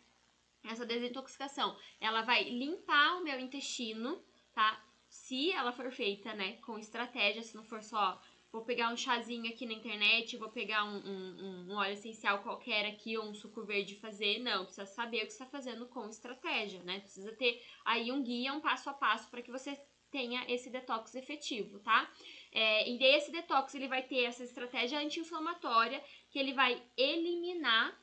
[0.64, 4.20] Essa desintoxicação, ela vai limpar o meu intestino,
[4.52, 4.84] tá?
[5.08, 8.20] Se ela for feita, né, com estratégia, se não for só
[8.54, 12.86] vou pegar um chazinho aqui na internet, vou pegar um, um, um óleo essencial qualquer
[12.86, 14.38] aqui, ou um suco verde fazer.
[14.38, 17.00] Não, precisa saber o que está fazendo com estratégia, né?
[17.00, 19.76] Precisa ter aí um guia, um passo a passo para que você
[20.08, 22.08] tenha esse detox efetivo, tá?
[22.52, 28.00] É, e esse detox ele vai ter essa estratégia anti-inflamatória que ele vai eliminar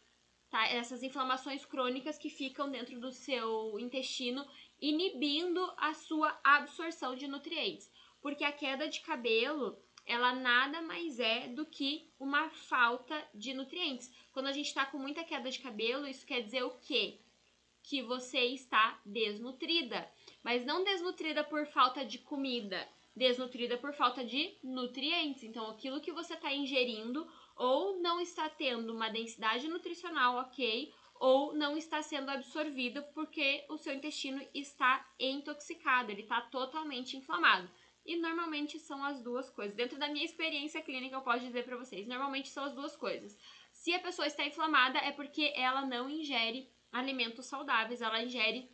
[0.50, 4.46] tá, essas inflamações crônicas que ficam dentro do seu intestino,
[4.82, 7.90] inibindo a sua absorção de nutrientes.
[8.22, 14.14] Porque a queda de cabelo ela nada mais é do que uma falta de nutrientes.
[14.34, 17.18] Quando a gente está com muita queda de cabelo, isso quer dizer o quê?
[17.82, 20.06] Que você está desnutrida.
[20.44, 25.44] Mas não desnutrida por falta de comida, desnutrida por falta de nutrientes.
[25.44, 31.54] Então, aquilo que você está ingerindo ou não está tendo uma densidade nutricional ok, ou
[31.54, 37.70] não está sendo absorvido porque o seu intestino está intoxicado, ele está totalmente inflamado.
[38.06, 39.76] E normalmente são as duas coisas.
[39.76, 43.38] Dentro da minha experiência clínica, eu posso dizer para vocês, normalmente são as duas coisas.
[43.72, 48.70] Se a pessoa está inflamada, é porque ela não ingere alimentos saudáveis, ela ingere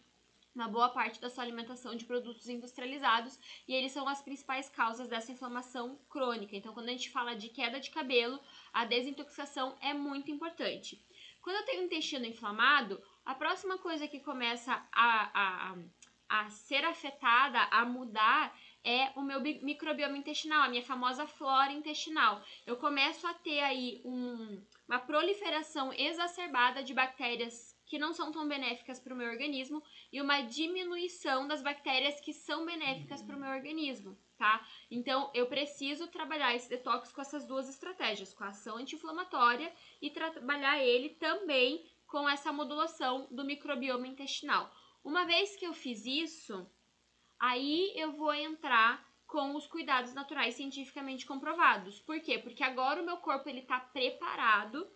[0.57, 5.07] uma boa parte da sua alimentação de produtos industrializados e eles são as principais causas
[5.07, 6.55] dessa inflamação crônica.
[6.55, 8.39] Então, quando a gente fala de queda de cabelo,
[8.73, 10.99] a desintoxicação é muito importante.
[11.43, 15.77] Quando eu tenho intestino inflamado, a próxima coisa que começa a, a,
[16.27, 22.41] a ser afetada, a mudar, é o meu microbioma intestinal, a minha famosa flora intestinal.
[22.65, 28.47] Eu começo a ter aí um, uma proliferação exacerbada de bactérias que não são tão
[28.47, 33.39] benéficas para o meu organismo e uma diminuição das bactérias que são benéficas para o
[33.39, 34.65] meu organismo, tá?
[34.89, 40.09] Então eu preciso trabalhar esse detox com essas duas estratégias, com a ação anti-inflamatória e
[40.09, 44.73] trabalhar ele também com essa modulação do microbioma intestinal.
[45.03, 46.69] Uma vez que eu fiz isso,
[47.39, 51.99] Aí eu vou entrar com os cuidados naturais cientificamente comprovados.
[51.99, 52.39] Por quê?
[52.39, 54.87] Porque agora o meu corpo ele está preparado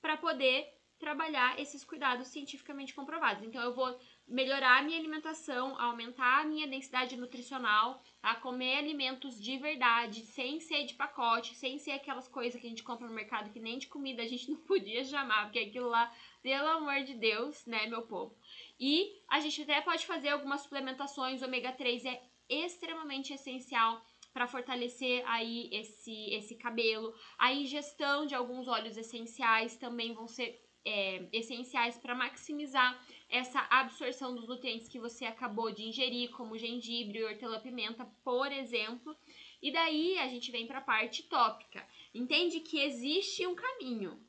[0.00, 3.42] para poder trabalhar esses cuidados cientificamente comprovados.
[3.44, 8.34] Então eu vou melhorar a minha alimentação, aumentar a minha densidade nutricional, tá?
[8.36, 12.82] Comer alimentos de verdade, sem ser de pacote, sem ser aquelas coisas que a gente
[12.82, 16.12] compra no mercado que nem de comida a gente não podia chamar, porque aquilo lá,
[16.42, 18.34] pelo amor de Deus, né, meu povo?
[18.78, 24.00] E a gente até pode fazer algumas suplementações, ômega 3 é extremamente essencial
[24.32, 27.14] para fortalecer aí esse, esse cabelo.
[27.38, 34.34] A ingestão de alguns óleos essenciais também vão ser é, essenciais para maximizar essa absorção
[34.34, 39.16] dos nutrientes que você acabou de ingerir, como gengibre, hortelã-pimenta, por exemplo.
[39.60, 41.84] E daí a gente vem para a parte tópica.
[42.14, 44.20] Entende que existe um caminho.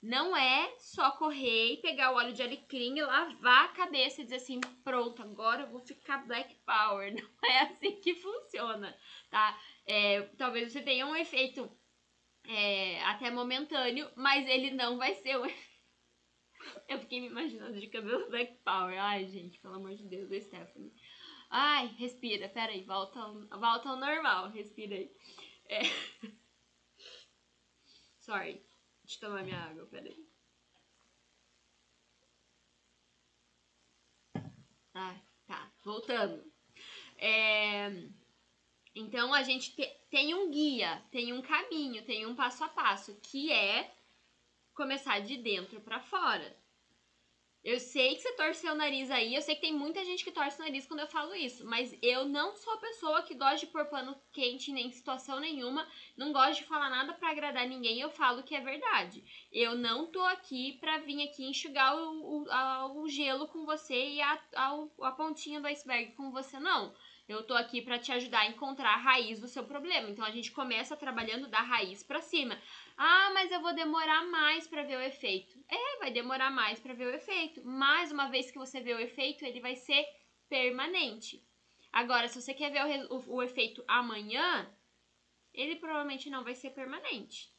[0.00, 4.24] Não é só correr e pegar o óleo de alecrim e lavar a cabeça e
[4.24, 7.12] dizer assim, pronto, agora eu vou ficar black power.
[7.42, 8.96] Não é assim que funciona,
[9.28, 9.60] tá?
[9.84, 11.68] É, talvez você tenha um efeito
[12.46, 15.46] é, até momentâneo, mas ele não vai ser o
[16.88, 18.96] Eu fiquei me imaginando de cabelo black power.
[19.00, 20.94] Ai, gente, pelo amor de Deus, a Stephanie.
[21.50, 25.10] Ai, respira, peraí, volta ao, volta ao normal, respira aí.
[25.66, 25.80] É...
[28.20, 28.67] Sorry.
[29.08, 30.28] Deixa eu tomar minha água, peraí.
[34.94, 35.72] Ah, tá.
[35.82, 36.44] Voltando.
[37.16, 37.88] É...
[38.94, 39.86] Então a gente te...
[40.10, 43.96] tem um guia, tem um caminho, tem um passo a passo, que é
[44.74, 46.54] começar de dentro para fora.
[47.64, 50.30] Eu sei que você torceu o nariz aí, eu sei que tem muita gente que
[50.30, 53.58] torce o nariz quando eu falo isso, mas eu não sou a pessoa que gosta
[53.58, 57.66] de pôr pano quente nem em situação nenhuma, não gosto de falar nada para agradar
[57.66, 59.24] ninguém, eu falo que é verdade.
[59.52, 64.10] Eu não tô aqui pra vir aqui enxugar o, o, a, o gelo com você
[64.10, 66.94] e a, a, a pontinha do iceberg com você, não.
[67.28, 70.08] Eu tô aqui para te ajudar a encontrar a raiz do seu problema.
[70.08, 72.58] Então a gente começa trabalhando da raiz para cima.
[72.96, 75.62] Ah, mas eu vou demorar mais para ver o efeito.
[75.68, 77.62] É, vai demorar mais para ver o efeito.
[77.64, 80.06] Mas uma vez que você vê o efeito, ele vai ser
[80.48, 81.46] permanente.
[81.92, 84.66] Agora, se você quer ver o, o, o efeito amanhã,
[85.52, 87.52] ele provavelmente não vai ser permanente,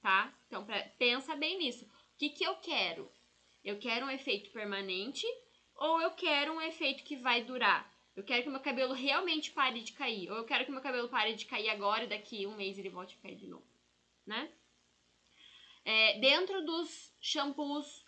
[0.00, 0.34] tá?
[0.46, 1.84] Então, pra, pensa bem nisso.
[1.86, 3.10] O que, que eu quero?
[3.64, 5.26] Eu quero um efeito permanente
[5.74, 7.97] ou eu quero um efeito que vai durar?
[8.18, 10.28] Eu quero que meu cabelo realmente pare de cair.
[10.28, 12.88] Ou eu quero que meu cabelo pare de cair agora e daqui um mês ele
[12.88, 13.64] volte a cair de novo,
[14.26, 14.50] né?
[15.84, 18.04] É, dentro dos shampoos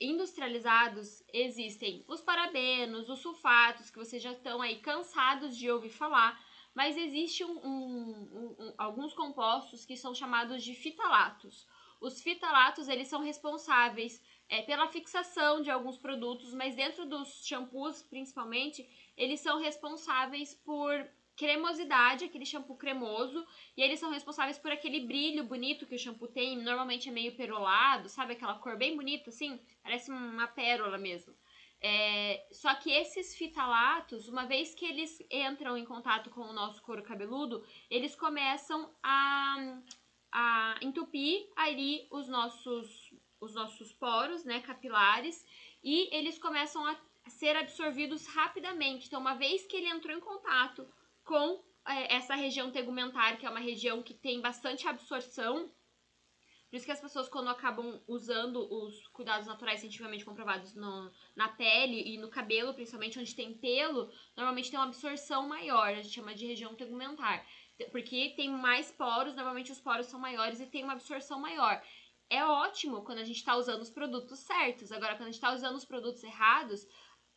[0.00, 6.44] industrializados existem os parabenos, os sulfatos, que vocês já estão aí cansados de ouvir falar,
[6.74, 11.68] mas existem um, um, um, alguns compostos que são chamados de fitalatos.
[12.00, 14.20] Os fitalatos eles são responsáveis
[14.52, 18.86] é, pela fixação de alguns produtos, mas dentro dos shampoos principalmente,
[19.16, 20.92] eles são responsáveis por
[21.34, 26.28] cremosidade, aquele shampoo cremoso, e eles são responsáveis por aquele brilho bonito que o shampoo
[26.28, 29.58] tem, normalmente é meio perolado, sabe aquela cor bem bonita assim?
[29.82, 31.34] Parece uma pérola mesmo.
[31.80, 36.82] É, só que esses fitalatos, uma vez que eles entram em contato com o nosso
[36.82, 39.78] couro cabeludo, eles começam a,
[40.30, 43.01] a entupir ali os nossos,
[43.42, 45.44] os nossos poros, né, capilares,
[45.82, 46.96] e eles começam a
[47.28, 49.08] ser absorvidos rapidamente.
[49.08, 50.88] Então, uma vez que ele entrou em contato
[51.24, 55.68] com é, essa região tegumentar, que é uma região que tem bastante absorção,
[56.70, 61.46] por isso que as pessoas, quando acabam usando os cuidados naturais cientificamente comprovados no, na
[61.46, 66.14] pele e no cabelo, principalmente onde tem pelo, normalmente tem uma absorção maior, a gente
[66.14, 67.44] chama de região tegumentar.
[67.90, 71.82] Porque tem mais poros, normalmente os poros são maiores e tem uma absorção maior.
[72.32, 74.90] É ótimo quando a gente está usando os produtos certos.
[74.90, 76.88] Agora, quando a gente está usando os produtos errados,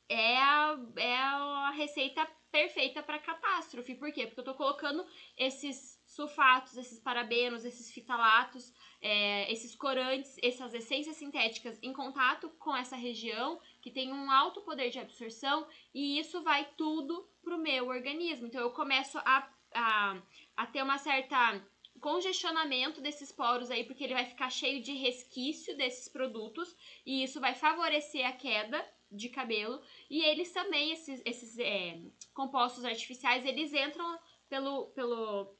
[0.07, 3.95] é a, é a receita perfeita para catástrofe.
[3.95, 4.25] Por quê?
[4.25, 5.05] Porque eu tô colocando
[5.37, 8.71] esses sulfatos, esses parabenos, esses fitalatos,
[9.01, 14.61] é, esses corantes, essas essências sintéticas em contato com essa região que tem um alto
[14.61, 18.47] poder de absorção e isso vai tudo pro meu organismo.
[18.47, 20.21] Então eu começo a, a,
[20.55, 21.61] a ter uma certa
[21.99, 26.75] congestionamento desses poros aí, porque ele vai ficar cheio de resquício desses produtos
[27.05, 29.81] e isso vai favorecer a queda de cabelo.
[30.09, 31.99] E eles também, esses, esses é,
[32.33, 34.19] compostos artificiais, eles entram
[34.49, 35.55] pelo, pelo,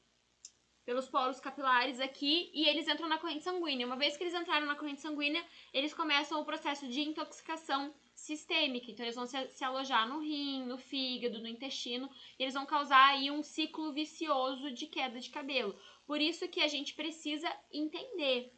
[0.84, 3.86] pelos poros capilares aqui e eles entram na corrente sanguínea.
[3.86, 8.90] Uma vez que eles entraram na corrente sanguínea, eles começam o processo de intoxicação sistêmica.
[8.90, 12.08] Então, eles vão se, se alojar no rim, no fígado, no intestino,
[12.38, 15.76] e eles vão causar aí um ciclo vicioso de queda de cabelo.
[16.06, 18.52] Por isso que a gente precisa entender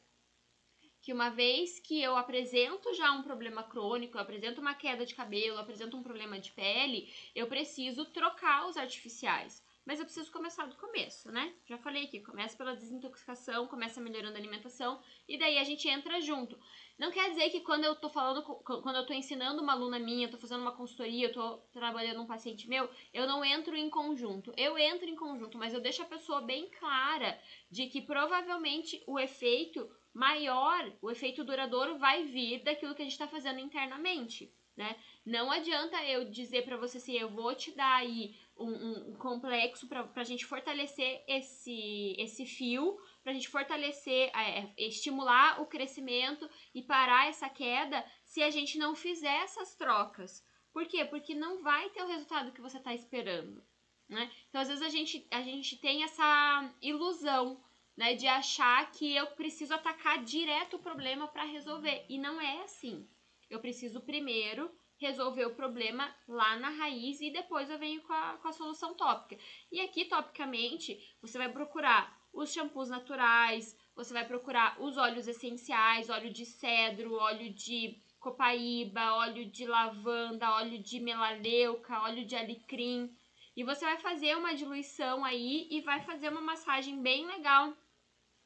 [1.01, 5.14] que uma vez que eu apresento já um problema crônico, eu apresento uma queda de
[5.14, 9.64] cabelo, eu apresento um problema de pele, eu preciso trocar os artificiais.
[9.86, 11.55] Mas eu preciso começar do começo, né?
[11.64, 16.20] Já falei aqui, começa pela desintoxicação, começa melhorando a alimentação e daí a gente entra
[16.20, 16.61] junto.
[16.99, 20.26] Não quer dizer que quando eu tô falando, quando eu tô ensinando uma aluna minha,
[20.26, 23.88] eu tô fazendo uma consultoria, eu tô trabalhando um paciente meu, eu não entro em
[23.88, 24.53] conjunto.
[24.57, 27.38] Eu entro em conjunto, mas eu deixo a pessoa bem clara
[27.70, 33.12] de que provavelmente o efeito maior, o efeito duradouro vai vir daquilo que a gente
[33.12, 34.96] está fazendo internamente, né?
[35.24, 39.86] Não adianta eu dizer para você assim, eu vou te dar aí um, um complexo
[39.86, 46.48] para a gente fortalecer esse, esse fio, para a gente fortalecer, é, estimular o crescimento
[46.74, 50.42] e parar essa queda se a gente não fizer essas trocas.
[50.72, 51.04] Por quê?
[51.04, 53.62] Porque não vai ter o resultado que você está esperando.
[54.08, 54.32] Né?
[54.48, 57.62] Então, às vezes, a gente, a gente tem essa ilusão
[57.94, 62.06] né, de achar que eu preciso atacar direto o problema para resolver.
[62.08, 63.06] E não é assim.
[63.50, 68.38] Eu preciso primeiro resolver o problema lá na raiz e depois eu venho com a,
[68.38, 69.38] com a solução tópica.
[69.70, 76.10] E aqui, topicamente, você vai procurar os shampoos naturais, você vai procurar os óleos essenciais,
[76.10, 83.14] óleo de cedro, óleo de copaíba, óleo de lavanda, óleo de melaleuca, óleo de alecrim.
[83.56, 87.76] E você vai fazer uma diluição aí e vai fazer uma massagem bem legal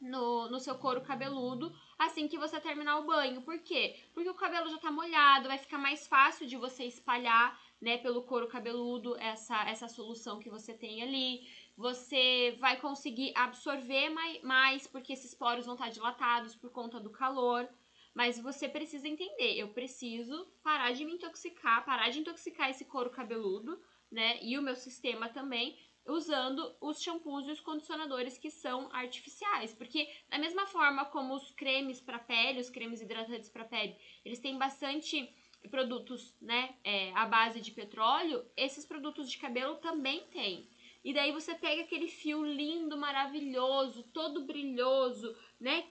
[0.01, 3.43] no, no seu couro cabeludo assim que você terminar o banho.
[3.43, 3.97] Por quê?
[4.13, 8.23] Porque o cabelo já tá molhado, vai ficar mais fácil de você espalhar, né, pelo
[8.23, 11.45] couro cabeludo essa, essa solução que você tem ali.
[11.77, 17.11] Você vai conseguir absorver mais, mais porque esses poros vão estar dilatados por conta do
[17.11, 17.69] calor.
[18.15, 23.11] Mas você precisa entender, eu preciso parar de me intoxicar, parar de intoxicar esse couro
[23.11, 24.39] cabeludo, né?
[24.43, 25.77] E o meu sistema também,
[26.07, 31.51] usando os shampoos e os condicionadores que são artificiais, porque da mesma forma como os
[31.53, 35.35] cremes para pele, os cremes hidratantes para pele, eles têm bastante
[35.69, 40.69] produtos, né, é, à base de petróleo, esses produtos de cabelo também têm.
[41.05, 45.85] E daí você pega aquele fio lindo, maravilhoso, todo brilhoso, né?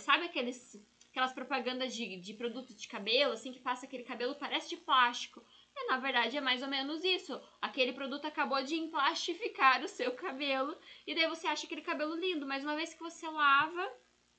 [0.00, 0.76] Sabe aqueles,
[1.10, 5.42] aquelas propagandas de, de produto de cabelo, assim, que passa aquele cabelo, parece de plástico.
[5.76, 7.40] É, na verdade, é mais ou menos isso.
[7.60, 10.76] Aquele produto acabou de emplastificar o seu cabelo
[11.06, 13.90] e daí você acha aquele cabelo lindo, mas uma vez que você lava,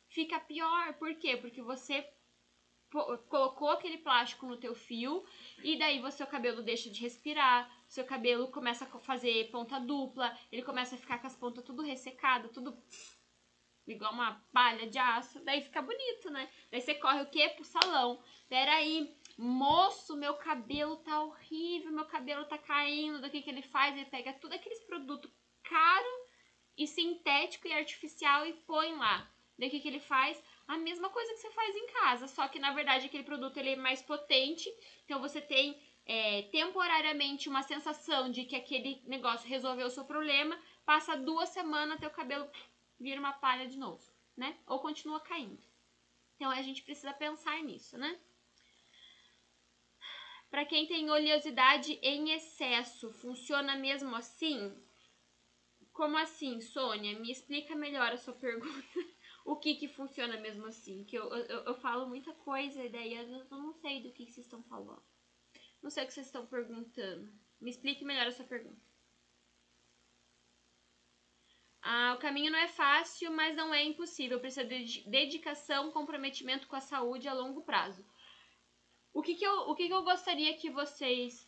[0.07, 0.93] fica pior.
[0.93, 1.35] Por quê?
[1.35, 2.07] Porque você
[2.89, 5.25] colocou aquele plástico no teu fio
[5.63, 10.37] e daí o seu cabelo deixa de respirar, seu cabelo começa a fazer ponta dupla,
[10.51, 12.77] ele começa a ficar com as pontas tudo ressecado, tudo
[13.87, 16.49] igual uma palha de aço, daí fica bonito, né?
[16.71, 17.49] Daí você corre o quê?
[17.49, 18.19] Pro salão.
[18.47, 23.21] Peraí, Moço, meu cabelo tá horrível, meu cabelo tá caindo.
[23.21, 23.95] Do que, que ele faz?
[23.95, 25.29] Ele pega tudo aqueles produtos
[25.63, 26.25] caro
[26.77, 29.29] e sintético e artificial e põe lá.
[29.57, 30.41] Daí o que, que ele faz?
[30.67, 33.71] A mesma coisa que você faz em casa, só que na verdade aquele produto ele
[33.71, 34.67] é mais potente.
[35.05, 40.59] Então você tem é, temporariamente uma sensação de que aquele negócio resolveu o seu problema,
[40.85, 42.49] passa duas semanas, teu cabelo
[42.99, 44.03] vira uma palha de novo,
[44.35, 44.57] né?
[44.65, 45.61] Ou continua caindo.
[46.35, 48.19] Então a gente precisa pensar nisso, né?
[50.49, 54.73] Para quem tem oleosidade em excesso, funciona mesmo assim?
[55.91, 57.19] Como assim, Sônia?
[57.19, 59.14] Me explica melhor a sua pergunta.
[59.45, 61.03] O que que funciona mesmo assim?
[61.05, 64.31] Que eu, eu, eu falo muita coisa e daí eu não sei do que, que
[64.31, 65.03] vocês estão falando.
[65.83, 67.31] Não sei o que vocês estão perguntando.
[67.61, 68.81] Me explique melhor a sua pergunta.
[71.79, 74.39] Ah, o caminho não é fácil, mas não é impossível.
[74.39, 78.03] Precisa de dedicação, comprometimento com a saúde a longo prazo.
[79.13, 81.47] O que, que, eu, o que, que eu gostaria que vocês.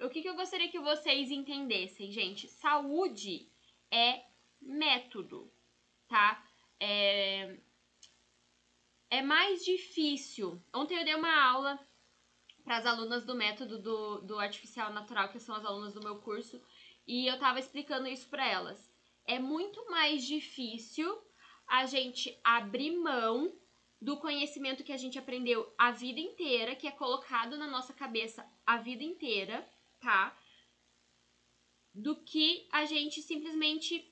[0.00, 2.48] O que, que eu gostaria que vocês entendessem, gente?
[2.48, 3.52] Saúde
[3.90, 4.24] é
[4.58, 5.52] método,
[6.08, 6.42] tá?
[6.82, 7.56] É,
[9.10, 10.60] é mais difícil.
[10.74, 11.78] Ontem eu dei uma aula
[12.64, 16.20] para as alunas do método do, do artificial natural, que são as alunas do meu
[16.20, 16.60] curso,
[17.06, 18.92] e eu tava explicando isso para elas
[19.26, 21.06] é muito mais difícil
[21.66, 23.52] a gente abrir mão
[24.00, 28.44] do conhecimento que a gente aprendeu a vida inteira, que é colocado na nossa cabeça
[28.66, 29.68] a vida inteira,
[30.00, 30.36] tá?
[31.94, 34.11] Do que a gente simplesmente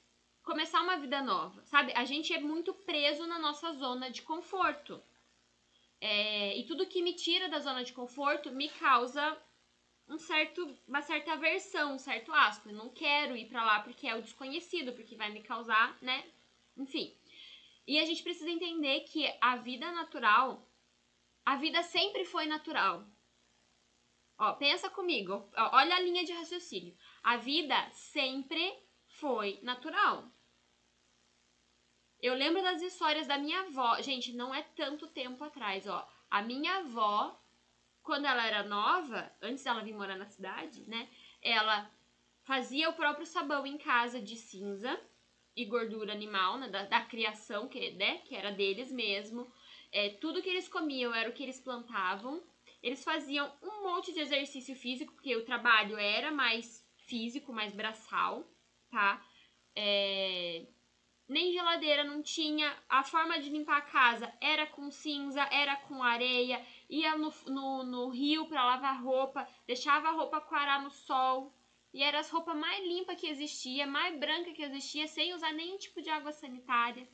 [0.50, 1.92] começar uma vida nova, sabe?
[1.94, 5.00] A gente é muito preso na nossa zona de conforto.
[6.00, 9.40] É, e tudo que me tira da zona de conforto me causa
[10.08, 12.68] um certo, uma certa aversão, um certo asco.
[12.68, 16.28] Eu não quero ir para lá porque é o desconhecido, porque vai me causar, né?
[16.76, 17.16] Enfim.
[17.86, 20.68] E a gente precisa entender que a vida natural,
[21.46, 23.06] a vida sempre foi natural.
[24.36, 26.96] Ó, pensa comigo, ó, olha a linha de raciocínio.
[27.22, 28.76] A vida sempre
[29.06, 30.28] foi natural.
[32.22, 34.00] Eu lembro das histórias da minha avó.
[34.00, 36.06] Gente, não é tanto tempo atrás, ó.
[36.30, 37.40] A minha avó
[38.02, 41.08] quando ela era nova, antes dela vir morar na cidade, né?
[41.42, 41.90] Ela
[42.42, 44.98] fazia o próprio sabão em casa de cinza
[45.54, 49.46] e gordura animal, né, da, da criação, que, né, que era deles mesmo.
[49.92, 52.42] É, tudo que eles comiam era o que eles plantavam.
[52.82, 58.44] Eles faziam um monte de exercício físico, porque o trabalho era mais físico, mais braçal,
[58.90, 59.22] tá?
[59.76, 60.66] É,
[61.30, 62.76] nem geladeira não tinha.
[62.88, 67.84] A forma de limpar a casa era com cinza, era com areia, ia no, no,
[67.84, 71.54] no rio para lavar roupa, deixava a roupa quarar no sol.
[71.94, 75.78] E era as roupas mais limpas que existia, mais branca que existia, sem usar nenhum
[75.78, 77.08] tipo de água sanitária.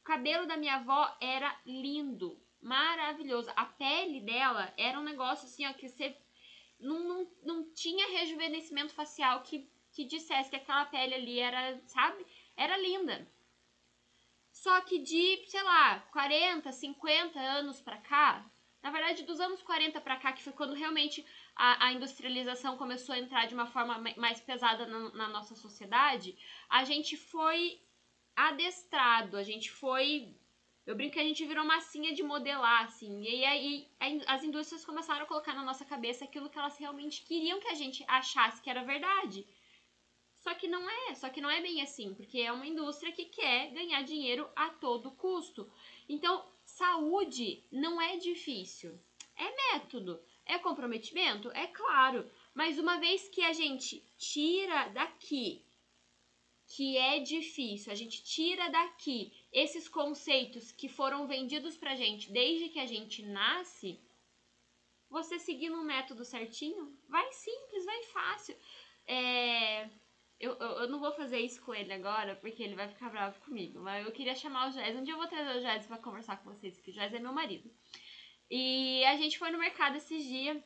[0.00, 3.50] O cabelo da minha avó era lindo, maravilhoso.
[3.54, 6.16] A pele dela era um negócio assim, ó, que você
[6.80, 12.26] não, não, não tinha rejuvenescimento facial que, que dissesse que aquela pele ali era, sabe?
[12.56, 13.26] Era linda.
[14.62, 18.48] Só que de, sei lá, 40, 50 anos pra cá,
[18.80, 23.12] na verdade, dos anos 40 para cá, que foi quando realmente a, a, industrialização começou
[23.12, 26.38] a entrar de uma forma mais pesada na, na, nossa sociedade,
[26.68, 27.80] a gente foi
[28.36, 30.32] adestrado, a gente foi.
[30.86, 33.20] Eu brinco que a gente virou massinha de modelar, assim.
[33.20, 33.88] E aí
[34.28, 37.74] as indústrias começaram a colocar na nossa cabeça aquilo que elas realmente queriam que a
[37.74, 39.44] gente achasse que era verdade.
[40.42, 43.26] Só que não é, só que não é bem assim, porque é uma indústria que
[43.26, 45.70] quer ganhar dinheiro a todo custo.
[46.08, 48.98] Então, saúde não é difícil.
[49.36, 52.28] É método, é comprometimento, é claro.
[52.52, 55.64] Mas uma vez que a gente tira daqui
[56.66, 62.68] que é difícil, a gente tira daqui esses conceitos que foram vendidos pra gente desde
[62.68, 64.00] que a gente nasce,
[65.08, 68.56] você seguindo um método certinho, vai simples, vai fácil.
[69.06, 69.90] É,
[70.42, 73.38] eu, eu, eu, não vou fazer isso com ele agora, porque ele vai ficar bravo
[73.42, 73.78] comigo.
[73.78, 74.96] Mas eu queria chamar o Jazz.
[74.96, 77.20] Um dia eu vou trazer o Jazz pra conversar com vocês, porque o Jazz é
[77.20, 77.70] meu marido.
[78.50, 80.60] E a gente foi no mercado esses dias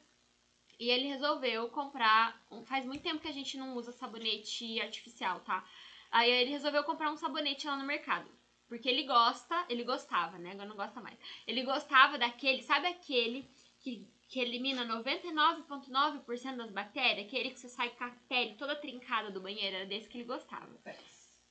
[0.81, 2.43] e ele resolveu comprar.
[2.65, 5.63] Faz muito tempo que a gente não usa sabonete artificial, tá?
[6.11, 8.31] Aí ele resolveu comprar um sabonete lá no mercado.
[8.69, 10.53] Porque ele gosta, ele gostava, né?
[10.53, 11.19] Agora não gosta mais.
[11.47, 13.47] Ele gostava daquele, sabe aquele
[13.79, 19.31] que que elimina 99,9% das bactérias, aquele que você sai com a pele toda trincada
[19.31, 20.67] do banheiro, era desse que ele gostava.
[20.75, 20.99] O Tex.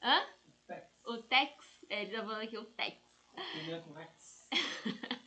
[0.02, 0.28] Hã?
[0.46, 0.88] O Tex.
[1.06, 1.86] O Tex?
[1.90, 2.98] É, ele tá falando aqui o Tex.
[3.54, 4.50] Termina com X.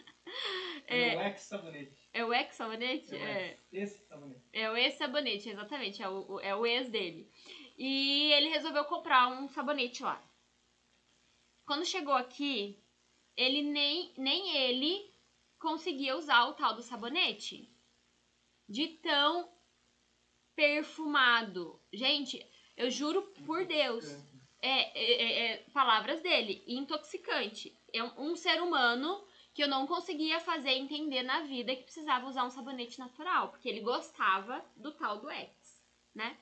[0.91, 2.09] É, é o X sabonete.
[2.15, 3.15] É o ex sabonete?
[3.15, 3.51] É o É.
[3.51, 3.61] ex.
[3.73, 4.43] Esse sabonete.
[4.55, 6.03] É o ex sabonete, exatamente.
[6.03, 7.31] É o, o- é o ex dele.
[7.77, 10.23] E ele resolveu comprar um sabonete lá.
[11.67, 12.83] Quando chegou aqui,
[13.37, 15.13] ele nem, nem ele
[15.59, 17.71] conseguia usar o tal do sabonete.
[18.69, 19.51] De tão
[20.55, 21.81] perfumado.
[21.93, 22.45] Gente,
[22.77, 24.05] eu juro por Deus.
[24.61, 27.77] É, é, é, é, palavras dele, intoxicante.
[27.93, 32.27] É um, um ser humano que eu não conseguia fazer entender na vida que precisava
[32.27, 35.83] usar um sabonete natural, porque ele gostava do tal do X,
[36.15, 36.39] né?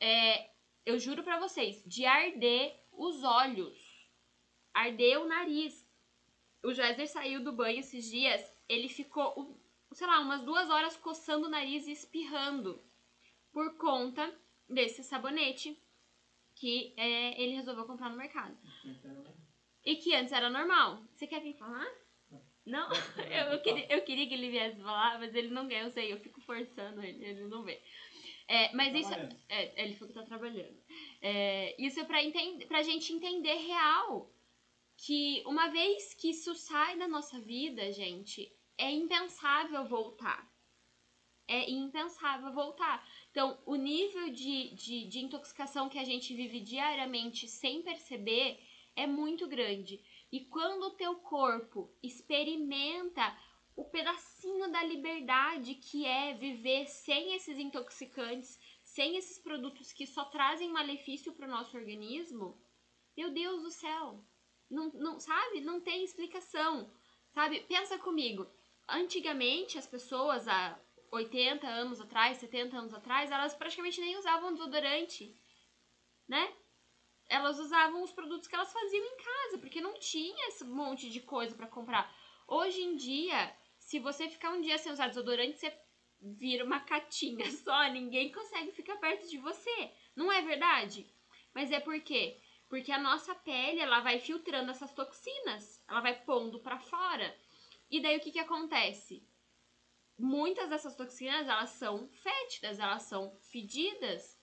[0.00, 0.50] É,
[0.84, 3.78] eu juro pra vocês, de arder os olhos,
[4.74, 5.84] arder o nariz.
[6.62, 9.58] O Wesley saiu do banho esses dias, ele ficou,
[9.92, 12.82] sei lá, umas duas horas coçando o nariz e espirrando
[13.52, 14.32] por conta
[14.68, 15.80] desse sabonete
[16.54, 18.56] que é, ele resolveu comprar no mercado.
[19.84, 21.02] E que antes era normal.
[21.14, 21.86] Você quer vir falar?
[22.64, 22.88] Não?
[23.30, 26.12] Eu, eu, queria, eu queria que ele viesse falar, mas ele não quer, eu sei,
[26.12, 27.80] eu fico forçando ele, ele não vê.
[28.48, 29.08] É, mas Tá isso.
[29.08, 29.40] trabalhando.
[29.48, 30.82] É, ele falou que tá trabalhando.
[31.22, 34.32] É, isso é pra, entender, pra gente entender real
[34.96, 40.50] que uma vez que isso sai da nossa vida, gente, é impensável voltar.
[41.48, 43.06] É impensável voltar.
[43.30, 48.60] Então, o nível de, de, de intoxicação que a gente vive diariamente sem perceber
[48.96, 50.02] é muito grande.
[50.32, 53.36] E quando o teu corpo experimenta
[53.76, 60.24] o pedacinho da liberdade que é viver sem esses intoxicantes, sem esses produtos que só
[60.24, 62.58] trazem malefício para o nosso organismo,
[63.16, 64.24] meu Deus do céu,
[64.70, 65.60] não, não sabe?
[65.60, 66.90] Não tem explicação,
[67.32, 67.60] sabe?
[67.60, 68.46] Pensa comigo.
[68.88, 70.78] Antigamente as pessoas há
[71.10, 75.36] 80 anos atrás, 70 anos atrás, elas praticamente nem usavam desodorante,
[76.28, 76.54] né?
[77.28, 81.20] Elas usavam os produtos que elas faziam em casa, porque não tinha esse monte de
[81.20, 82.14] coisa para comprar.
[82.46, 85.72] Hoje em dia, se você ficar um dia sem usar desodorante, você
[86.20, 89.92] vira uma catinha só, ninguém consegue ficar perto de você.
[90.14, 91.06] Não é verdade?
[91.52, 92.40] Mas é por quê?
[92.68, 97.36] Porque a nossa pele, ela vai filtrando essas toxinas, ela vai pondo para fora.
[97.90, 99.26] E daí o que que acontece?
[100.18, 104.36] Muitas dessas toxinas, elas são fétidas, elas são fedidas.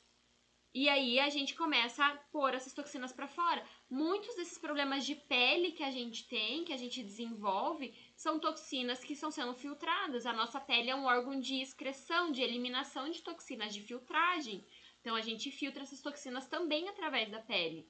[0.75, 3.63] E aí a gente começa a pôr essas toxinas para fora.
[3.87, 9.03] Muitos desses problemas de pele que a gente tem, que a gente desenvolve, são toxinas
[9.03, 10.25] que estão sendo filtradas.
[10.25, 14.65] A nossa pele é um órgão de excreção, de eliminação de toxinas, de filtragem.
[14.99, 17.87] Então a gente filtra essas toxinas também através da pele.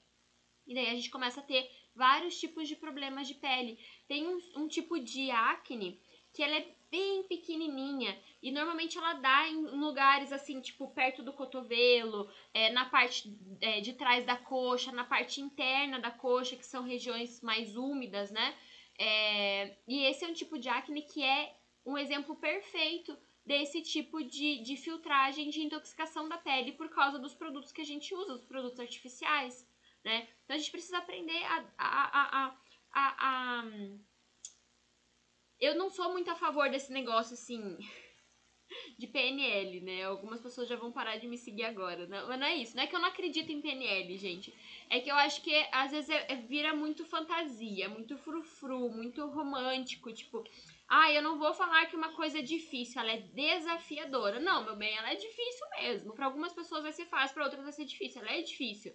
[0.68, 3.80] E daí a gente começa a ter vários tipos de problemas de pele.
[4.08, 6.00] Tem um, um tipo de acne
[6.34, 11.34] que ela é bem pequenininha e normalmente ela dá em lugares assim, tipo perto do
[11.34, 16.66] cotovelo, é, na parte é, de trás da coxa, na parte interna da coxa, que
[16.66, 18.56] são regiões mais úmidas, né?
[18.98, 24.24] É, e esse é um tipo de acne que é um exemplo perfeito desse tipo
[24.24, 28.36] de, de filtragem de intoxicação da pele por causa dos produtos que a gente usa,
[28.36, 29.68] os produtos artificiais,
[30.04, 30.28] né?
[30.44, 32.58] Então a gente precisa aprender a, a, a,
[32.94, 33.64] a, a,
[35.60, 37.78] eu não sou muito a favor desse negócio assim
[38.98, 40.04] de PNL, né?
[40.04, 42.08] Algumas pessoas já vão parar de me seguir agora.
[42.08, 42.76] Não, mas não é isso.
[42.76, 44.54] Não é que eu não acredito em PNL, gente.
[44.90, 49.26] É que eu acho que às vezes é, é- vira muito fantasia, muito frufru, muito
[49.28, 50.12] romântico.
[50.14, 50.44] Tipo,
[50.88, 54.40] ah, eu não vou falar que uma coisa é difícil, ela é desafiadora.
[54.40, 56.14] Não, meu bem, ela é difícil mesmo.
[56.14, 58.22] Para algumas pessoas vai ser fácil, para outras vai ser difícil.
[58.22, 58.94] Ela é difícil.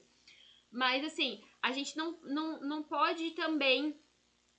[0.71, 3.99] Mas assim, a gente não, não, não pode também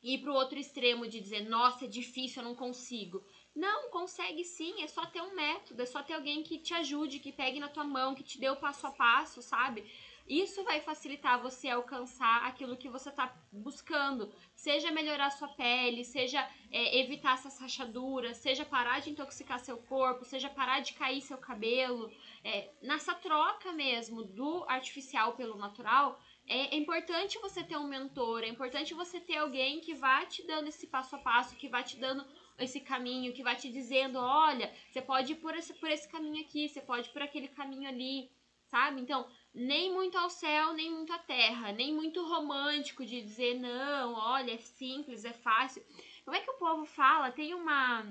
[0.01, 3.24] ir pro outro extremo de dizer, nossa, é difícil, eu não consigo.
[3.55, 7.20] Não, consegue sim, é só ter um método, é só ter alguém que te ajude,
[7.20, 9.89] que pegue na tua mão, que te dê o passo a passo, sabe?
[10.30, 14.32] Isso vai facilitar você alcançar aquilo que você tá buscando.
[14.53, 20.23] Seja melhorar sua pele, seja é, evitar essas rachaduras, seja parar de intoxicar seu corpo,
[20.23, 22.11] seja parar de cair seu cabelo.
[22.43, 28.43] É, nessa troca mesmo do artificial pelo natural, é, é importante você ter um mentor,
[28.43, 31.82] é importante você ter alguém que vá te dando esse passo a passo, que vá
[31.82, 32.23] te dando
[32.59, 36.41] esse caminho, que vai te dizendo, olha, você pode ir por esse, por esse caminho
[36.43, 38.30] aqui, você pode ir por aquele caminho ali,
[38.70, 39.01] sabe?
[39.01, 44.13] Então, nem muito ao céu, nem muito à terra, nem muito romântico de dizer, não,
[44.13, 45.84] olha, é simples, é fácil.
[46.24, 47.32] Como é que o povo fala?
[47.32, 48.01] Tem uma,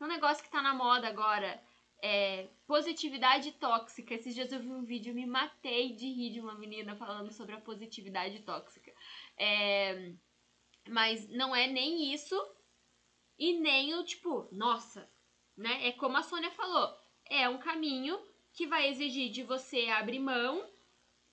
[0.00, 1.60] um negócio que tá na moda agora,
[2.00, 4.14] é, positividade tóxica.
[4.14, 7.54] Esses dias eu vi um vídeo me matei de rir de uma menina falando sobre
[7.54, 8.92] a positividade tóxica.
[9.36, 10.12] É,
[10.88, 12.36] mas não é nem isso
[13.38, 15.10] e nem o tipo, nossa,
[15.56, 15.88] né?
[15.88, 16.94] É como a Sônia falou,
[17.28, 18.20] é um caminho
[18.54, 20.66] que vai exigir de você abrir mão,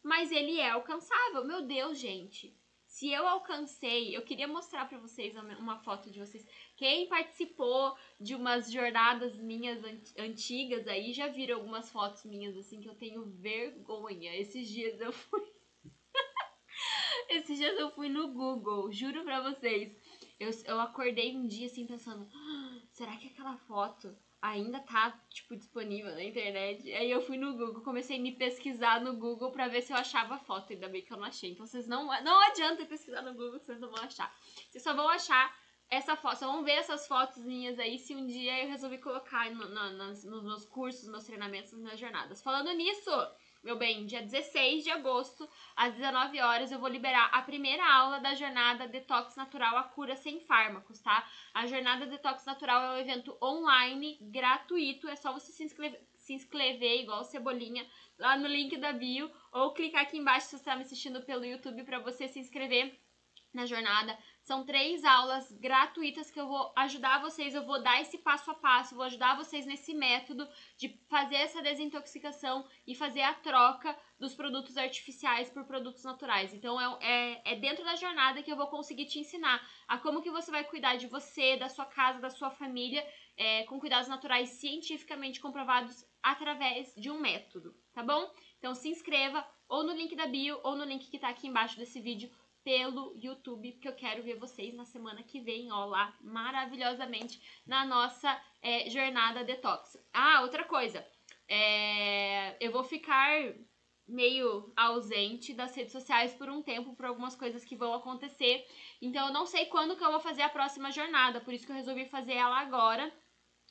[0.04, 1.46] mas ele é alcançável.
[1.46, 2.54] Meu Deus, gente.
[2.86, 6.46] Se eu alcancei, eu queria mostrar pra vocês uma- foto de vocês.
[6.76, 12.82] Quem participou de umas jornadas minhas an- antigas aí já viram algumas fotos minhas assim
[12.82, 14.36] que eu tenho vergonha.
[14.36, 15.42] Esses dias eu fui
[17.30, 19.96] Esses dias eu fui no Google, juro pra vocês.
[20.40, 25.56] Eu, eu acordei um dia assim pensando, "Ah, será que aquela foto ainda tá, tipo,
[25.56, 26.92] disponível na internet?
[26.94, 29.98] Aí eu fui no Google, comecei a me pesquisar no Google pra ver se eu
[29.98, 31.52] achava a foto, ainda bem que eu não achei.
[31.52, 34.36] Então vocês não, não adianta pesquisar no Google vocês não vão achar.
[34.70, 35.56] Vocês só vão achar
[35.89, 39.52] essa foto, vocês vão ver essas fotos minhas aí se um dia eu resolvi colocar
[39.52, 42.42] no, no, nas, nos meus cursos, nos meus treinamentos, nas minhas jornadas.
[42.42, 43.12] Falando nisso,
[43.64, 48.20] meu bem, dia 16 de agosto, às 19 horas, eu vou liberar a primeira aula
[48.20, 51.30] da jornada Detox Natural a Cura Sem Fármacos, tá?
[51.53, 56.34] A jornada Detox Natural é um evento online, gratuito, é só você se inscrever, se
[56.34, 57.88] inscrever igual Cebolinha
[58.18, 61.45] lá no link da bio ou clicar aqui embaixo se você está me assistindo pelo
[61.45, 62.99] YouTube para você se inscrever
[63.53, 64.18] na jornada.
[64.42, 68.56] São três aulas gratuitas que eu vou ajudar vocês, eu vou dar esse passo a
[68.56, 74.34] passo, vou ajudar vocês nesse método de fazer essa desintoxicação e fazer a troca dos
[74.34, 76.54] produtos artificiais por produtos naturais.
[76.56, 80.24] Então é, é, é dentro da jornada que eu vou conseguir te ensinar a como
[80.24, 83.06] que você vai cuidar de você, da sua casa, da sua família,
[83.38, 88.32] é, com cuidados naturais cientificamente comprovados através de um método, tá bom?
[88.58, 91.78] Então se inscreva ou no link da bio ou no link que tá aqui embaixo
[91.78, 92.30] desse vídeo
[92.64, 97.86] pelo YouTube, porque eu quero ver vocês na semana que vem, ó, lá maravilhosamente na
[97.86, 99.97] nossa é, jornada detox.
[100.14, 101.05] Ah, outra coisa,
[101.47, 103.53] é, eu vou ficar
[104.07, 108.66] meio ausente das redes sociais por um tempo, por algumas coisas que vão acontecer.
[109.01, 111.72] Então eu não sei quando que eu vou fazer a próxima jornada, por isso que
[111.72, 113.12] eu resolvi fazer ela agora,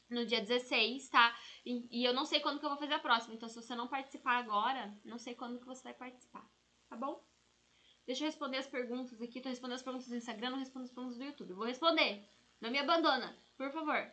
[0.09, 1.36] no dia 16, tá?
[1.64, 3.34] E, e eu não sei quando que eu vou fazer a próxima.
[3.34, 6.45] Então se você não participar agora, não sei quando que você vai participar,
[6.88, 7.22] tá bom?
[8.07, 9.41] Deixa eu responder as perguntas aqui.
[9.41, 11.55] Tô respondendo as perguntas do Instagram, não respondo as perguntas do YouTube.
[11.55, 12.25] Vou responder.
[12.61, 14.11] Não me abandona, por favor.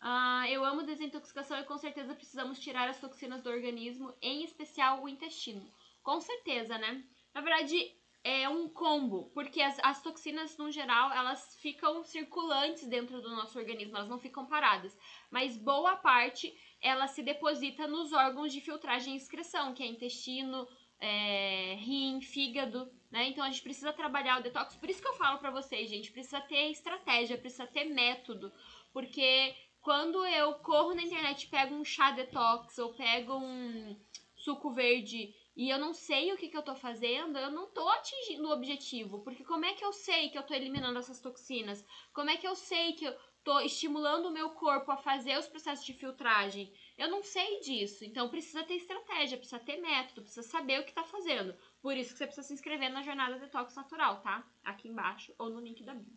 [0.00, 5.02] Ah, eu amo desintoxicação e com certeza precisamos tirar as toxinas do organismo, em especial
[5.02, 5.66] o intestino.
[6.02, 7.02] Com certeza, né?
[7.32, 13.20] Na verdade, é um combo, porque as, as toxinas, no geral, elas ficam circulantes dentro
[13.20, 14.96] do nosso organismo, elas não ficam paradas.
[15.30, 20.66] Mas boa parte, ela se deposita nos órgãos de filtragem e excreção, que é intestino,
[21.00, 23.28] é, rim, fígado, né?
[23.28, 24.74] Então a gente precisa trabalhar o detox.
[24.76, 28.52] Por isso que eu falo para vocês, gente, precisa ter estratégia, precisa ter método,
[28.92, 33.96] porque quando eu corro na internet, pego um chá detox ou pego um
[34.34, 37.88] suco verde e eu não sei o que, que eu tô fazendo, eu não tô
[37.88, 39.20] atingindo o objetivo.
[39.20, 41.86] Porque como é que eu sei que eu tô eliminando essas toxinas?
[42.12, 45.46] Como é que eu sei que eu tô estimulando o meu corpo a fazer os
[45.46, 46.72] processos de filtragem?
[46.96, 50.92] Eu não sei disso, então precisa ter estratégia, precisa ter método, precisa saber o que
[50.92, 51.54] tá fazendo.
[51.82, 54.48] Por isso que você precisa se inscrever na jornada Detox Natural, tá?
[54.62, 56.16] Aqui embaixo ou no link da bio.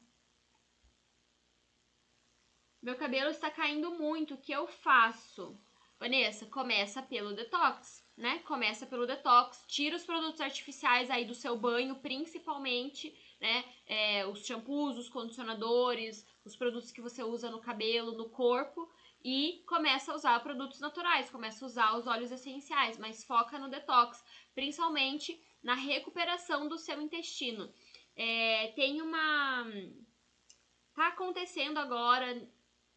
[2.80, 5.60] Meu cabelo está caindo muito, o que eu faço?
[6.00, 8.38] Vanessa, começa pelo detox, né?
[8.40, 13.66] Começa pelo detox, tira os produtos artificiais aí do seu banho, principalmente, né?
[13.88, 18.88] É, os shampoos, os condicionadores, os produtos que você usa no cabelo, no corpo
[19.24, 23.70] e começa a usar produtos naturais, começa a usar os óleos essenciais, mas foca no
[23.70, 27.72] detox, principalmente na recuperação do seu intestino.
[28.16, 29.66] É, tem uma.
[30.94, 32.50] Tá acontecendo agora,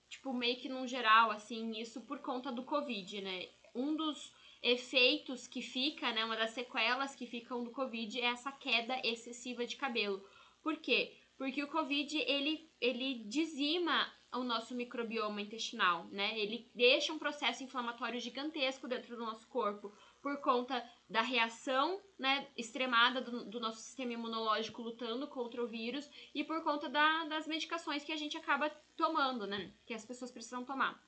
[0.08, 3.48] tipo, meio que num geral, assim, isso por conta do Covid, né?
[3.74, 6.24] Um dos efeitos que fica, né?
[6.24, 10.24] Uma das sequelas que ficam do Covid é essa queda excessiva de cabelo.
[10.62, 11.16] Por quê?
[11.36, 16.38] Porque o Covid, ele, ele dizima o nosso microbioma intestinal, né?
[16.38, 22.46] Ele deixa um processo inflamatório gigantesco dentro do nosso corpo por conta da reação, né,
[22.56, 27.46] extremada do, do nosso sistema imunológico lutando contra o vírus e por conta da, das
[27.48, 29.72] medicações que a gente acaba tomando, né?
[29.84, 31.02] Que as pessoas precisam tomar.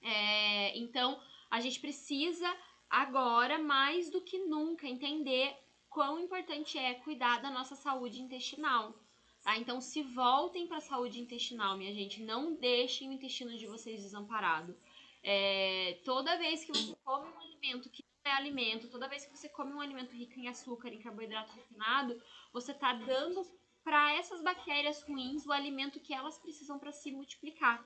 [0.00, 2.46] É, então, a gente precisa
[2.88, 5.56] agora, mais do que nunca, entender
[5.88, 8.94] quão importante é cuidar da nossa saúde intestinal.
[9.42, 9.56] Tá?
[9.58, 12.22] Então se voltem para a saúde intestinal, minha gente.
[12.22, 14.76] Não deixem o intestino de vocês desamparado.
[15.22, 19.36] É, toda vez que você come um alimento que não é alimento, toda vez que
[19.36, 22.20] você come um alimento rico em açúcar, em carboidrato refinado,
[22.52, 23.44] você está dando
[23.84, 27.84] para essas bactérias ruins o alimento que elas precisam para se multiplicar.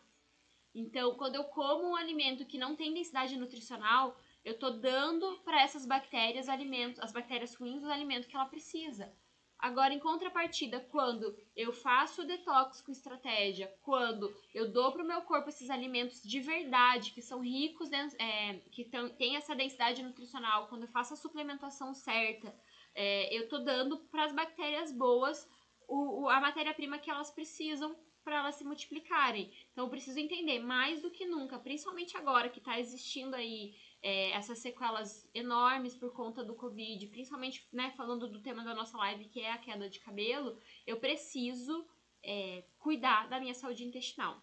[0.75, 5.63] Então, quando eu como um alimento que não tem densidade nutricional, eu estou dando para
[5.63, 9.11] essas bactérias alimentos, as bactérias ruins, o alimento que ela precisa.
[9.67, 15.07] Agora, em contrapartida, quando eu faço o detox com estratégia, quando eu dou para o
[15.07, 18.85] meu corpo esses alimentos de verdade, que são ricos, é, que
[19.19, 22.55] têm essa densidade nutricional, quando eu faço a suplementação certa,
[22.95, 25.51] é, eu estou dando para as bactérias boas
[25.89, 29.53] o, o, a matéria-prima que elas precisam para elas se multiplicarem.
[29.73, 34.31] Então, eu preciso entender mais do que nunca, principalmente agora que está existindo aí é,
[34.31, 39.29] essas sequelas enormes por conta do Covid, principalmente né, falando do tema da nossa live,
[39.29, 41.87] que é a queda de cabelo, eu preciso
[42.23, 44.41] é, cuidar da minha saúde intestinal.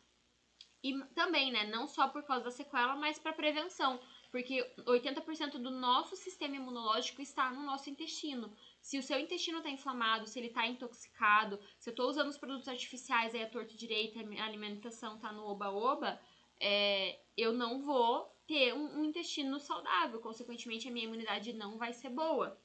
[0.83, 5.71] E também, né, não só por causa da sequela, mas para prevenção, porque 80% do
[5.71, 8.53] nosso sistema imunológico está no nosso intestino.
[8.81, 12.37] Se o seu intestino está inflamado, se ele está intoxicado, se eu estou usando os
[12.37, 16.19] produtos artificiais aí a torto direito, a alimentação tá no oba-oba,
[16.59, 21.93] é, eu não vou ter um, um, intestino saudável, consequentemente a minha imunidade não vai
[21.93, 22.59] ser boa.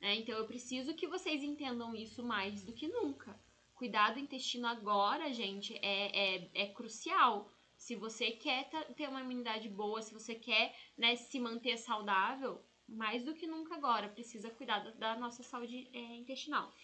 [0.00, 3.38] É, então eu preciso que vocês entendam isso mais do que nunca.
[3.74, 7.50] Cuidar do intestino agora, gente, é, é, é crucial.
[7.76, 13.22] Se você quer ter uma imunidade boa, se você quer né, se manter saudável, mais
[13.22, 16.74] do que nunca agora, precisa cuidar da, da nossa saúde é, intestinal.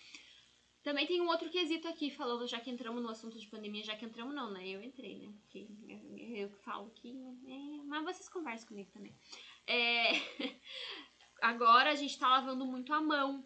[0.87, 3.97] Também tem um outro quesito aqui, falando, já que entramos no assunto de pandemia, já
[3.97, 4.69] que entramos não, né?
[4.69, 5.35] Eu entrei, né?
[5.41, 5.67] Porque
[6.37, 7.13] eu que falo aqui,
[7.49, 9.13] é, mas vocês conversam comigo também.
[9.67, 10.13] É,
[11.43, 13.45] agora a gente tá lavando muito a mão,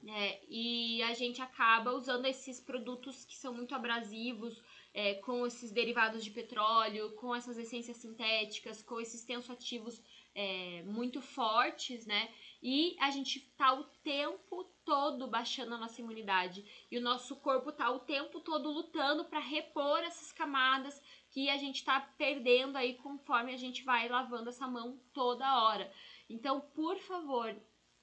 [0.00, 0.38] né?
[0.48, 4.58] E a gente acaba usando esses produtos que são muito abrasivos,
[4.94, 10.02] é, com esses derivados de petróleo, com essas essências sintéticas, com esses tensoativos
[10.34, 12.32] é, muito fortes, né?
[12.62, 16.64] E a gente tá o tempo todo baixando a nossa imunidade.
[16.90, 21.00] E o nosso corpo tá o tempo todo lutando para repor essas camadas
[21.30, 25.92] que a gente tá perdendo aí conforme a gente vai lavando essa mão toda hora.
[26.28, 27.54] Então, por favor,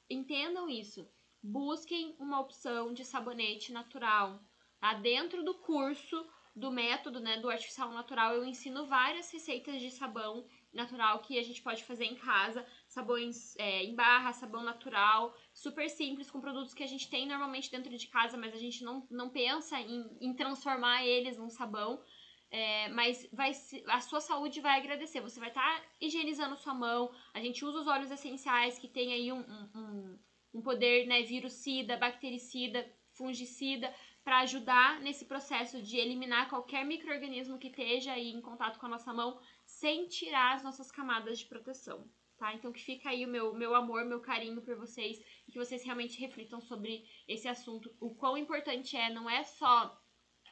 [0.10, 1.10] entendam isso.
[1.44, 4.40] Busquem uma opção de sabonete natural.
[4.80, 4.94] Tá?
[4.94, 6.26] Dentro do curso
[6.56, 11.44] do método né, do artificial natural, eu ensino várias receitas de sabão natural que a
[11.44, 12.66] gente pode fazer em casa.
[12.96, 17.70] Sabões é, em barra, sabão natural, super simples, com produtos que a gente tem normalmente
[17.70, 22.02] dentro de casa, mas a gente não, não pensa em, em transformar eles num sabão.
[22.50, 23.52] É, mas vai,
[23.88, 25.20] a sua saúde vai agradecer.
[25.20, 27.12] Você vai estar tá higienizando sua mão.
[27.34, 29.42] A gente usa os óleos essenciais que tem aí um,
[29.76, 30.20] um,
[30.54, 33.94] um poder né, virucida, bactericida, fungicida
[34.24, 38.90] para ajudar nesse processo de eliminar qualquer microorganismo que esteja aí em contato com a
[38.96, 42.10] nossa mão sem tirar as nossas camadas de proteção,
[42.46, 42.54] tá?
[42.54, 45.84] Então que fica aí o meu, meu amor, meu carinho por vocês e que vocês
[45.84, 47.92] realmente reflitam sobre esse assunto.
[48.00, 50.00] O quão importante é, não é só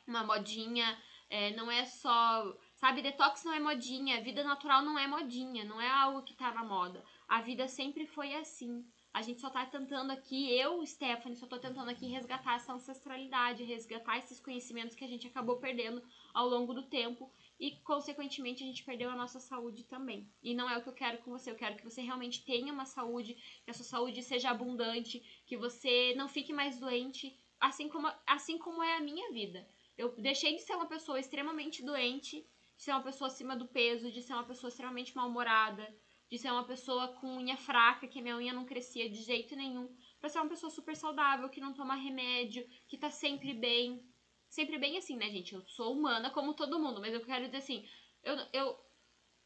[0.08, 0.98] uma modinha,
[1.30, 2.58] é, não é só.
[2.76, 6.52] Sabe, detox não é modinha, vida natural não é modinha, não é algo que tá
[6.52, 7.04] na moda.
[7.28, 8.84] A vida sempre foi assim.
[9.14, 13.64] A gente só tá tentando aqui, eu, Stephanie, só tô tentando aqui resgatar essa ancestralidade,
[13.64, 16.02] resgatar esses conhecimentos que a gente acabou perdendo
[16.34, 17.32] ao longo do tempo
[17.64, 20.30] e, consequentemente, a gente perdeu a nossa saúde também.
[20.44, 22.74] E não é o que eu quero com você, eu quero que você realmente tenha
[22.74, 27.88] uma saúde, que a sua saúde seja abundante, que você não fique mais doente, assim
[27.88, 29.66] como, assim como é a minha vida.
[29.98, 32.46] Eu deixei de ser uma pessoa extremamente doente,
[32.76, 35.88] de ser uma pessoa acima do peso, de ser uma pessoa extremamente mal-humorada,
[36.30, 39.88] de ser uma pessoa com unha fraca, que minha unha não crescia de jeito nenhum,
[40.20, 44.04] pra ser uma pessoa super saudável, que não toma remédio, que tá sempre bem.
[44.54, 45.56] Sempre bem assim, né, gente?
[45.56, 47.90] Eu sou humana como todo mundo, mas eu quero dizer assim,
[48.24, 48.80] eu, eu,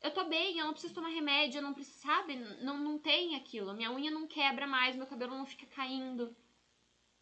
[0.01, 2.35] eu tô bem, eu não preciso tomar remédio, eu não preciso, sabe?
[2.35, 3.73] Não, não tem aquilo.
[3.73, 6.35] Minha unha não quebra mais, meu cabelo não fica caindo.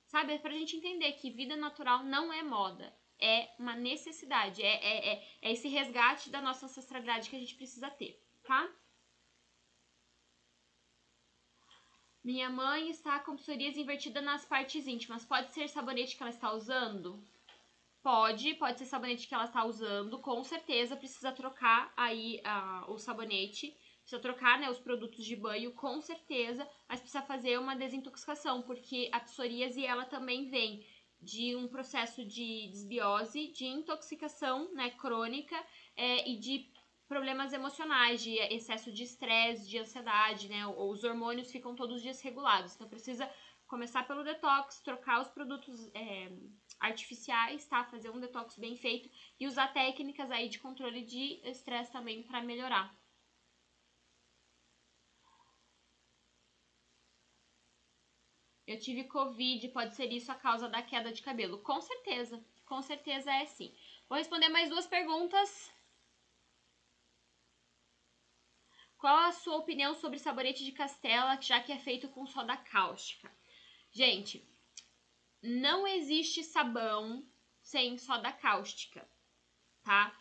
[0.08, 0.34] Sabe?
[0.34, 2.92] É pra gente entender que vida natural não é moda.
[3.20, 4.64] É uma necessidade.
[4.64, 8.68] É, é, é, é esse resgate da nossa ancestralidade que a gente precisa ter, tá?
[12.24, 15.24] Minha mãe está com psoríase invertida nas partes íntimas.
[15.24, 17.24] Pode ser sabonete que ela está usando?
[18.06, 20.20] Pode, pode ser sabonete que ela está usando.
[20.20, 23.76] Com certeza precisa trocar aí uh, o sabonete.
[24.02, 26.70] Precisa trocar né, os produtos de banho, com certeza.
[26.88, 30.86] Mas precisa fazer uma desintoxicação, porque a psoríase ela também vem
[31.20, 35.56] de um processo de desbiose, de intoxicação né, crônica
[35.96, 36.72] é, e de
[37.08, 40.68] problemas emocionais, de excesso de estresse, de ansiedade, né?
[40.68, 42.76] Os hormônios ficam todos desregulados.
[42.76, 43.28] Então precisa
[43.66, 46.32] começar pelo detox, trocar os produtos é,
[46.80, 47.84] artificiais, tá?
[47.86, 49.10] Fazer um detox bem feito
[49.40, 52.96] e usar técnicas aí de controle de estresse também para melhorar.
[58.68, 61.58] Eu tive Covid, pode ser isso a causa da queda de cabelo?
[61.60, 63.74] Com certeza, com certeza é sim.
[64.10, 65.72] Vou responder mais duas perguntas
[68.98, 73.32] Qual a sua opinião sobre sabonete de castela, já que é feito com soda cáustica?
[73.92, 74.44] Gente,
[75.46, 77.24] não existe sabão
[77.62, 79.08] sem soda cáustica,
[79.84, 80.16] tá?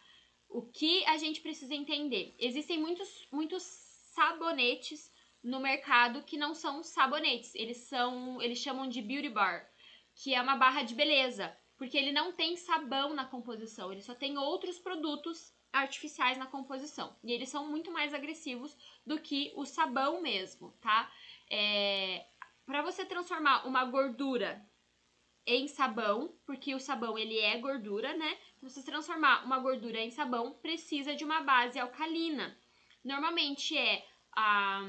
[0.48, 2.34] O que a gente precisa entender?
[2.38, 5.12] Existem muitos, muitos sabonetes
[5.42, 9.68] no mercado que não são sabonetes, eles são, eles chamam de beauty bar,
[10.14, 14.14] que é uma barra de beleza, porque ele não tem sabão na composição, ele só
[14.14, 17.16] tem outros produtos artificiais na composição.
[17.22, 21.12] E eles são muito mais agressivos do que o sabão mesmo, tá?
[21.50, 22.24] É,
[22.64, 24.64] para você transformar uma gordura
[25.46, 28.38] em sabão, porque o sabão ele é gordura, né?
[28.58, 32.58] Pra você transformar uma gordura em sabão, precisa de uma base alcalina.
[33.04, 34.80] Normalmente é a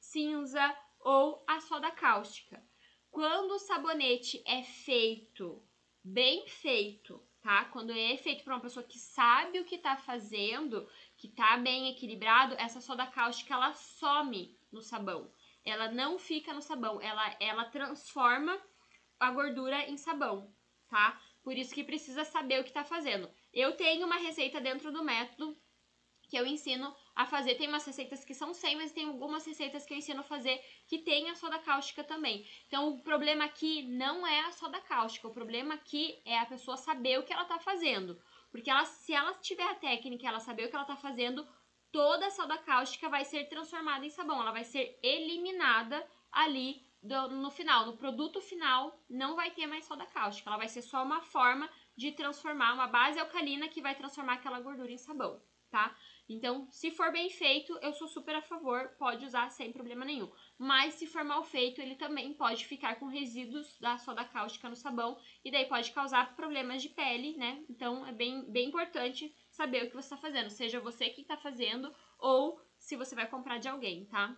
[0.00, 2.62] cinza ou a soda cáustica.
[3.10, 5.62] Quando o sabonete é feito,
[6.04, 7.64] bem feito, tá?
[7.66, 11.90] Quando é feito por uma pessoa que sabe o que tá fazendo, que tá bem
[11.90, 15.32] equilibrado, essa soda cáustica ela some no sabão.
[15.64, 18.58] Ela não fica no sabão, ela, ela transforma
[19.18, 20.54] a gordura em sabão,
[20.88, 21.20] tá?
[21.42, 23.30] Por isso que precisa saber o que tá fazendo.
[23.52, 25.56] Eu tenho uma receita dentro do método
[26.28, 27.54] que eu ensino a fazer.
[27.54, 30.62] Tem umas receitas que são sem, mas tem algumas receitas que eu ensino a fazer
[30.86, 32.46] que tem a soda cáustica também.
[32.66, 36.76] Então, o problema aqui não é a soda cáustica, o problema aqui é a pessoa
[36.76, 38.20] saber o que ela tá fazendo.
[38.50, 41.46] Porque ela, se ela tiver a técnica ela saber o que ela tá fazendo,
[41.90, 47.28] toda a soda cáustica vai ser transformada em sabão, ela vai ser eliminada ali do,
[47.28, 51.02] no final, no produto final, não vai ter mais soda cáustica, ela vai ser só
[51.02, 55.40] uma forma de transformar uma base alcalina que vai transformar aquela gordura em sabão,
[55.70, 55.96] tá?
[56.28, 60.30] Então, se for bem feito, eu sou super a favor, pode usar sem problema nenhum.
[60.58, 64.76] Mas se for mal feito, ele também pode ficar com resíduos da soda cáustica no
[64.76, 67.64] sabão e daí pode causar problemas de pele, né?
[67.70, 71.36] Então, é bem, bem importante saber o que você está fazendo, seja você que está
[71.36, 74.36] fazendo ou se você vai comprar de alguém, tá?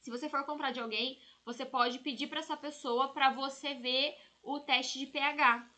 [0.00, 4.16] Se você for comprar de alguém, você pode pedir para essa pessoa para você ver
[4.42, 5.68] o teste de pH,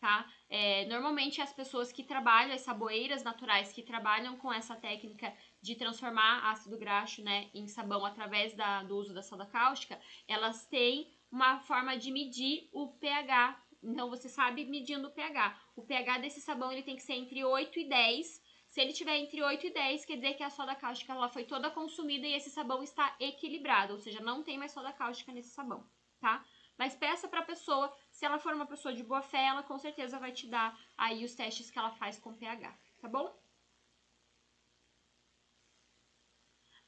[0.00, 0.30] tá?
[0.48, 5.74] É, normalmente as pessoas que trabalham, as saboeiras naturais que trabalham com essa técnica de
[5.74, 9.98] transformar ácido graxo, né, em sabão através da, do uso da soda cáustica,
[10.28, 13.60] elas têm uma forma de medir o pH.
[13.82, 15.58] Então você sabe medindo o pH.
[15.74, 18.43] O pH desse sabão ele tem que ser entre 8 e 10.
[18.74, 21.44] Se ele tiver entre 8 e 10, quer dizer que a soda cáustica ela foi
[21.44, 25.50] toda consumida e esse sabão está equilibrado, ou seja, não tem mais soda cáustica nesse
[25.50, 26.44] sabão, tá?
[26.76, 29.78] Mas peça para a pessoa, se ela for uma pessoa de boa fé, ela com
[29.78, 33.32] certeza vai te dar aí os testes que ela faz com pH, tá bom?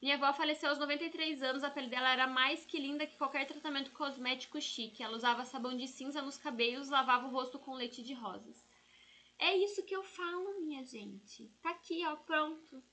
[0.01, 3.47] Minha avó faleceu aos 93 anos, a pele dela era mais que linda que qualquer
[3.47, 5.01] tratamento cosmético chique.
[5.01, 8.66] Ela usava sabão de cinza nos cabelos, lavava o rosto com leite de rosas.
[9.39, 11.47] É isso que eu falo, minha gente.
[11.61, 12.83] Tá aqui, ó, pronto.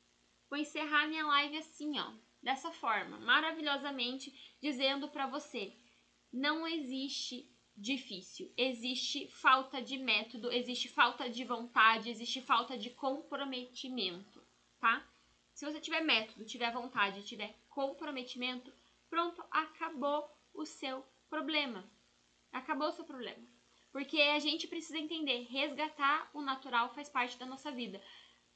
[0.50, 5.74] Vou encerrar minha live assim, ó, dessa forma, maravilhosamente, dizendo para você:
[6.32, 14.46] não existe difícil, existe falta de método, existe falta de vontade, existe falta de comprometimento,
[14.78, 15.04] tá?
[15.54, 18.72] Se você tiver método, tiver vontade, tiver comprometimento,
[19.08, 21.88] pronto, acabou o seu problema.
[22.52, 23.53] Acabou o seu problema.
[23.94, 28.02] Porque a gente precisa entender, resgatar o natural faz parte da nossa vida.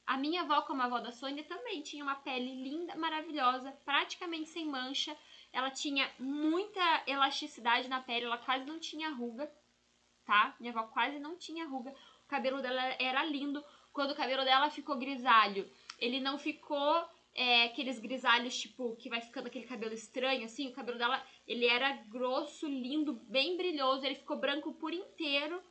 [0.04, 4.48] A minha avó, como a avó da Sônia, também tinha uma pele linda, maravilhosa, praticamente
[4.48, 5.16] sem mancha,
[5.52, 9.48] ela tinha muita elasticidade na pele, ela quase não tinha ruga,
[10.24, 10.56] tá?
[10.58, 11.94] Minha avó quase não tinha ruga.
[12.24, 13.64] O cabelo dela era lindo.
[13.92, 15.70] Quando o cabelo dela ficou grisalho,
[16.00, 20.68] ele não ficou é, aqueles grisalhos, tipo, que vai ficando aquele cabelo estranho, assim.
[20.68, 24.04] O cabelo dela, ele era grosso, lindo, bem brilhoso.
[24.04, 25.62] Ele ficou branco por inteiro.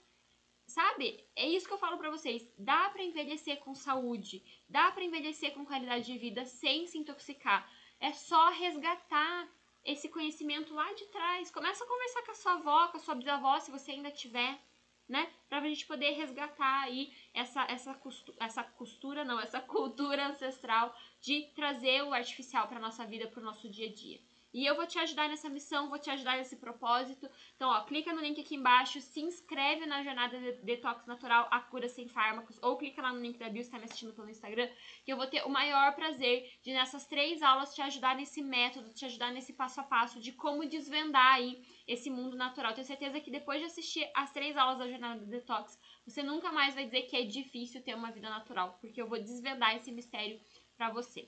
[0.65, 1.25] Sabe?
[1.35, 2.45] É isso que eu falo pra vocês.
[2.57, 4.43] Dá para envelhecer com saúde.
[4.67, 7.69] Dá para envelhecer com qualidade de vida sem se intoxicar.
[7.99, 9.49] É só resgatar
[9.83, 11.49] esse conhecimento lá de trás.
[11.49, 14.61] Começa a conversar com a sua avó, com a sua bisavó, se você ainda tiver,
[15.07, 15.31] né?
[15.47, 21.51] Pra gente poder resgatar aí essa, essa, costura, essa costura, não, essa cultura ancestral de
[21.55, 24.19] trazer o artificial para nossa vida, para o nosso dia a dia.
[24.53, 27.29] E eu vou te ajudar nessa missão, vou te ajudar nesse propósito.
[27.55, 31.59] Então, ó, clica no link aqui embaixo, se inscreve na jornada de Detox Natural, a
[31.59, 34.29] cura sem fármacos, ou clica lá no link da bio se está me assistindo pelo
[34.29, 34.67] Instagram,
[35.05, 38.93] que eu vou ter o maior prazer de nessas três aulas te ajudar nesse método,
[38.93, 42.73] te ajudar nesse passo a passo de como desvendar aí esse mundo natural.
[42.73, 46.51] Tenho certeza que depois de assistir as três aulas da jornada de Detox, você nunca
[46.51, 49.91] mais vai dizer que é difícil ter uma vida natural, porque eu vou desvendar esse
[49.91, 50.39] mistério
[50.77, 51.27] para você.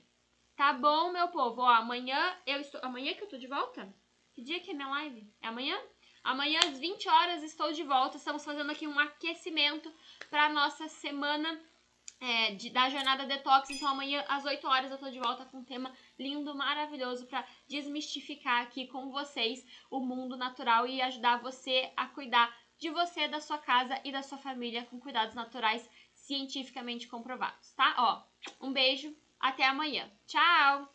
[0.56, 1.62] Tá bom, meu povo?
[1.62, 2.80] Ó, amanhã eu estou.
[2.84, 3.93] Amanhã que eu tô de volta?
[4.34, 5.34] Que dia que é minha live?
[5.41, 5.78] É amanhã?
[6.24, 8.18] Amanhã às 20 horas estou de volta.
[8.18, 9.91] Estamos fazendo aqui um aquecimento
[10.30, 11.60] para nossa semana
[12.20, 13.70] é, de, da jornada detox.
[13.70, 17.45] Então amanhã às 8 horas eu tô de volta com um tema lindo, maravilhoso para
[17.68, 23.41] desmistificar aqui com vocês o mundo natural e ajudar você a cuidar de você, da
[23.41, 27.95] sua casa e da sua família com cuidados naturais cientificamente comprovados, tá?
[27.97, 30.09] Ó, um beijo até amanhã.
[30.27, 30.89] Tchau!